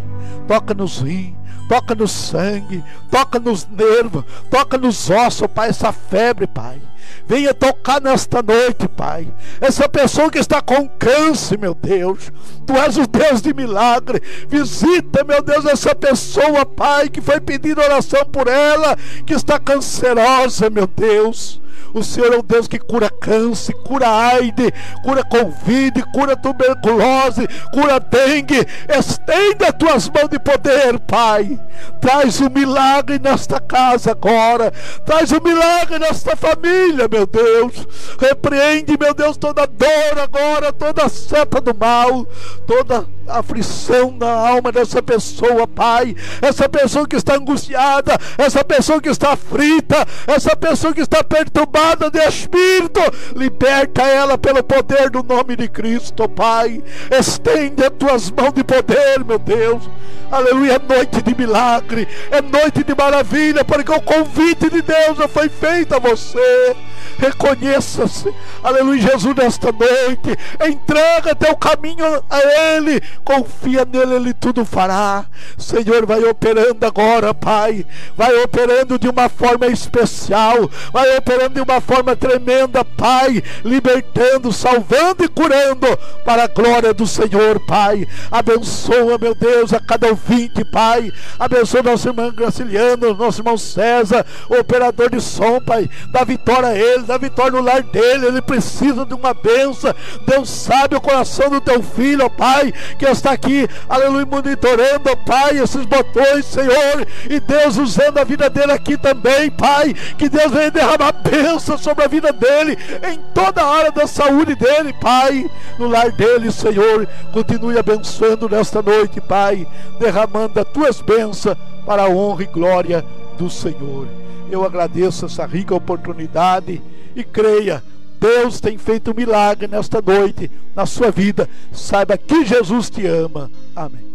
[0.48, 1.36] Toca nos rins,
[1.68, 6.80] toca no sangue, toca nos nervos, toca nos ossos, Pai, essa febre, Pai.
[7.28, 9.28] Venha tocar nesta noite, Pai.
[9.60, 12.32] Essa pessoa que está com câncer, meu Deus.
[12.66, 14.22] Tu és o Deus de milagre.
[14.48, 20.70] Visita, meu Deus, essa pessoa, Pai, que foi pedindo oração por ela, que está cancerosa,
[20.70, 21.60] meu Deus.
[21.96, 24.70] O Senhor é um Deus que cura câncer, cura AIDS,
[25.02, 28.68] cura Covid, cura tuberculose, cura dengue.
[28.90, 31.58] Estende as tuas mãos de poder, Pai.
[32.02, 34.72] Traz o um milagre nesta casa agora.
[35.06, 37.88] Traz o um milagre nesta família, meu Deus.
[38.20, 42.26] Repreende, meu Deus, toda dor agora, toda seta do mal,
[42.66, 46.16] toda aflição na alma dessa pessoa, Pai.
[46.42, 52.10] Essa pessoa que está angustiada, essa pessoa que está aflita, essa pessoa que está perturbada
[52.10, 53.02] de espírito,
[53.36, 56.84] liberta ela pelo poder do nome de Cristo, Pai.
[57.12, 59.84] Estende as tuas mãos de poder, meu Deus.
[60.32, 65.28] Aleluia, é noite de milagre, é noite de maravilha, porque o convite de Deus já
[65.28, 66.76] foi feito a você.
[67.18, 68.34] Reconheça-se,
[68.64, 70.38] aleluia, Jesus, nesta noite.
[70.68, 75.26] Entrega teu caminho a Ele, confia nele, Ele tudo fará.
[75.58, 77.86] Senhor, vai operando agora, Pai.
[78.16, 83.42] Vai operando de uma forma especial, vai operando de uma forma tremenda, Pai.
[83.64, 85.88] Libertando, salvando e curando
[86.26, 88.08] para a glória do Senhor, Pai.
[88.32, 91.12] Abençoa, meu Deus, a cada ouvinte, Pai.
[91.40, 95.90] Abençoa nosso irmão Graciliano, nosso irmão César, operador de som, Pai.
[96.12, 98.28] Dá vitória a ele, dá vitória no lar dele.
[98.28, 99.94] Ele precisa de uma benção.
[100.26, 105.86] Deus sabe o coração do teu filho, Pai, que está aqui, aleluia, monitorando, Pai, esses
[105.86, 107.08] botões, Senhor.
[107.30, 109.94] E Deus usando a vida dele aqui também, Pai.
[110.18, 112.78] Que Deus venha derramar bênção sobre a vida dele,
[113.12, 115.50] em toda a área da saúde dele, Pai.
[115.78, 117.08] No lar dele, Senhor.
[117.32, 119.68] Continue abençoando nesta noite, Pai.
[120.00, 123.06] Derramando as tuas bênçãos para a honra e glória
[123.38, 124.08] do Senhor.
[124.50, 126.82] Eu agradeço essa rica oportunidade
[127.16, 127.84] e creia,
[128.20, 131.50] Deus tem feito um milagre nesta noite na sua vida.
[131.72, 133.52] Saiba que Jesus te ama.
[133.76, 134.06] Amém.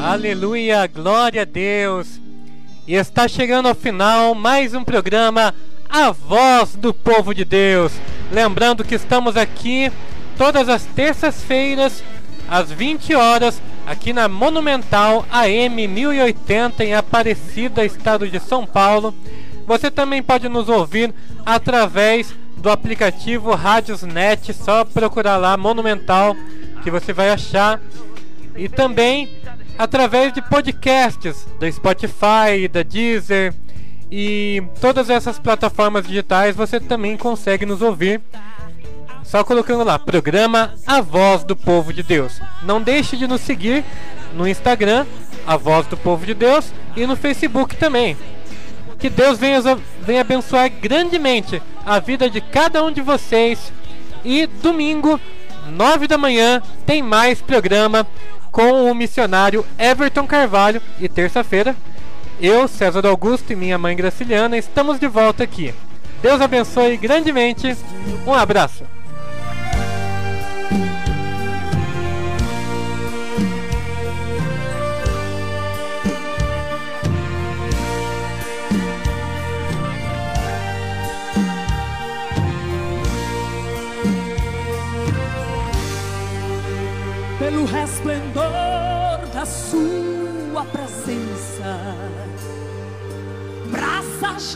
[0.00, 2.20] Aleluia, glória a Deus.
[2.86, 5.54] E está chegando ao final mais um programa
[5.88, 7.92] A Voz do Povo de Deus.
[8.30, 9.90] Lembrando que estamos aqui
[10.36, 12.02] todas as terças-feiras
[12.48, 19.14] às 20 horas aqui na Monumental AM 1080 em Aparecida, estado de São Paulo.
[19.66, 21.12] Você também pode nos ouvir
[21.44, 26.36] através do aplicativo Rádiosnet, só procurar lá Monumental
[26.82, 27.80] que você vai achar.
[28.56, 29.28] E também
[29.78, 33.54] através de podcasts da Spotify, da Deezer
[34.10, 38.20] e todas essas plataformas digitais você também consegue nos ouvir.
[39.24, 42.40] Só colocando lá, programa A Voz do Povo de Deus.
[42.62, 43.82] Não deixe de nos seguir
[44.34, 45.06] no Instagram,
[45.46, 48.16] A Voz do Povo de Deus, e no Facebook também.
[48.98, 49.60] Que Deus venha,
[50.00, 53.72] venha abençoar grandemente a vida de cada um de vocês.
[54.24, 55.20] E domingo,
[55.68, 58.06] 9 da manhã, tem mais programa
[58.52, 60.80] com o missionário Everton Carvalho.
[61.00, 61.74] E terça-feira,
[62.40, 65.74] eu, César Augusto e minha mãe Graciliana estamos de volta aqui.
[66.22, 67.76] Deus abençoe grandemente.
[68.26, 68.93] Um abraço.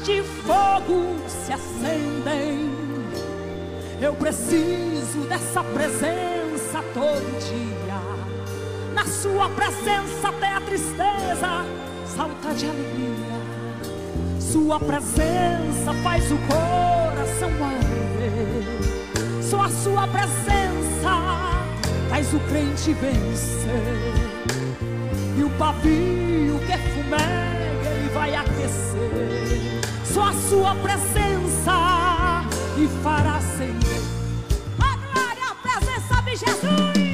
[0.00, 2.70] De fogo se acendem.
[4.00, 7.98] Eu preciso dessa presença todo dia.
[8.94, 11.64] Na sua presença até a tristeza
[12.16, 13.38] salta de alegria.
[14.40, 19.42] Sua presença faz o coração arder.
[19.42, 21.58] Só a sua presença
[22.08, 24.14] faz o crente vencer.
[25.38, 29.67] E o pavio que fumega, ele vai aquecer.
[30.18, 32.44] Só a sua presença
[32.76, 34.02] e fará acender.
[34.80, 37.07] A glória, a presença de Jesus.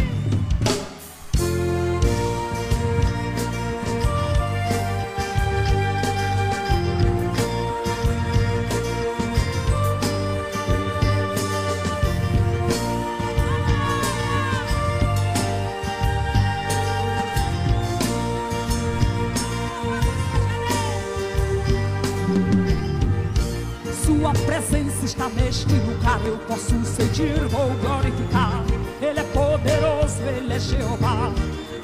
[27.14, 28.64] Sentir, vou glorificar.
[29.00, 31.32] Ele é poderoso, ele é Jeová.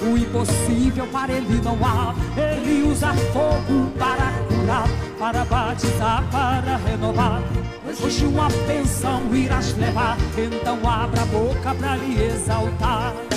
[0.02, 2.14] O impossível para ele não há.
[2.36, 7.42] Ele usa fogo para curar, para batizar, para renovar.
[8.02, 10.16] Hoje uma pensão irás levar.
[10.36, 13.29] Então abra a boca para lhe exaltar.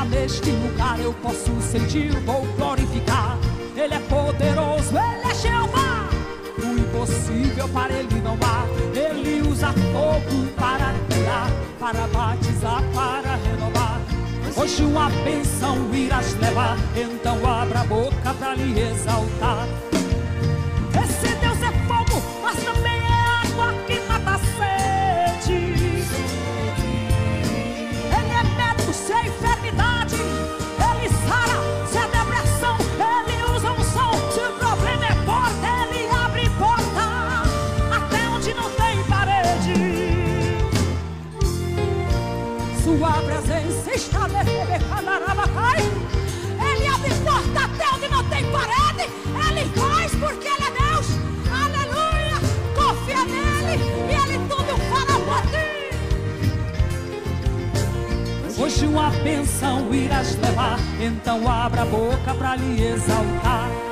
[0.00, 3.38] Está neste lugar, eu posso sentir, vou glorificar.
[3.76, 6.08] Ele é poderoso, ele é Jeová.
[6.58, 8.64] O impossível para ele não há.
[8.98, 14.00] Ele usa fogo para curar, para batizar, para renovar.
[14.56, 19.66] Hoje uma bênção irás levar, então abra a boca para lhe exaltar.
[46.60, 49.10] Ele abre porta até onde não tem parede.
[49.48, 51.06] Ele faz porque ele é Deus.
[51.52, 52.40] Aleluia.
[52.74, 55.68] Confia nele e ele tudo fala por ti.
[58.58, 60.78] Hoje uma bênção irás levar.
[61.00, 63.89] Então abra a boca para lhe exaltar.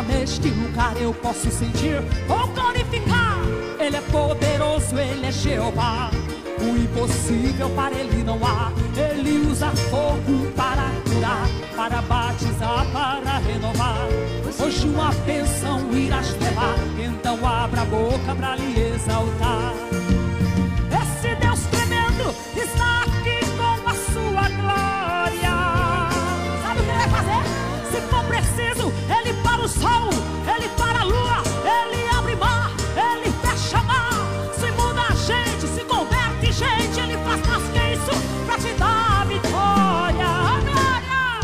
[0.00, 3.38] Neste lugar, eu posso sentir, vou glorificar.
[3.78, 6.10] Ele é poderoso, ele é Jeová.
[6.60, 8.72] O impossível para ele não há.
[8.96, 14.08] Ele usa fogo para curar, para batizar, para renovar.
[14.64, 19.81] Hoje uma bênção irás levar, então abra a boca para lhe exaltar.
[29.62, 30.10] O sol,
[30.56, 34.10] ele para a lua, ele abre mar, ele fecha mar.
[34.58, 39.24] Se muda a gente, se converte gente, ele faz mais que isso pra te dar
[39.26, 40.26] vitória.
[40.64, 41.40] Glória!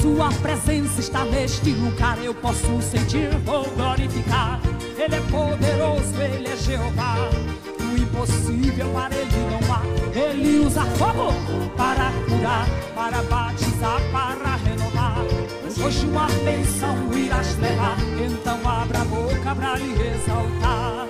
[0.00, 4.60] Sua presença está neste lugar, eu posso sentir, vou glorificar.
[4.98, 7.14] Ele é poderoso, ele é Jeová.
[7.80, 9.82] O impossível para ele não há.
[10.18, 11.32] Ele usa fogo
[11.76, 14.91] para curar, para batizar, para renovar.
[15.84, 21.08] Hoje uma bênção irás levar, então abra a boca para lhe exaltar.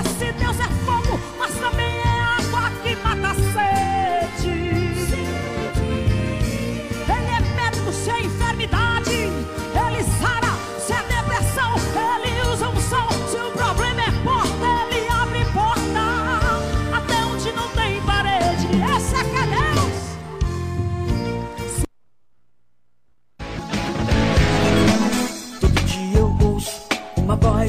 [0.00, 1.89] Esse Deus é fogo, mas também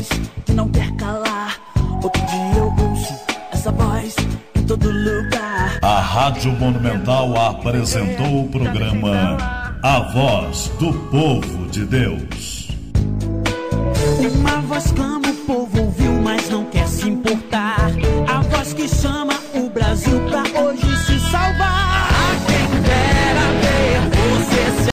[0.01, 0.09] voz
[0.45, 1.57] que não quer calar.
[2.03, 3.13] Outro dia eu ouço
[3.51, 4.15] essa voz
[4.55, 5.79] em todo lugar.
[5.81, 12.69] A Rádio Monumental apresentou o programa A Voz do Povo de Deus.
[14.35, 17.91] Uma voz clama, o povo ouviu, mas não quer se importar.
[18.27, 19.30] A voz que chama.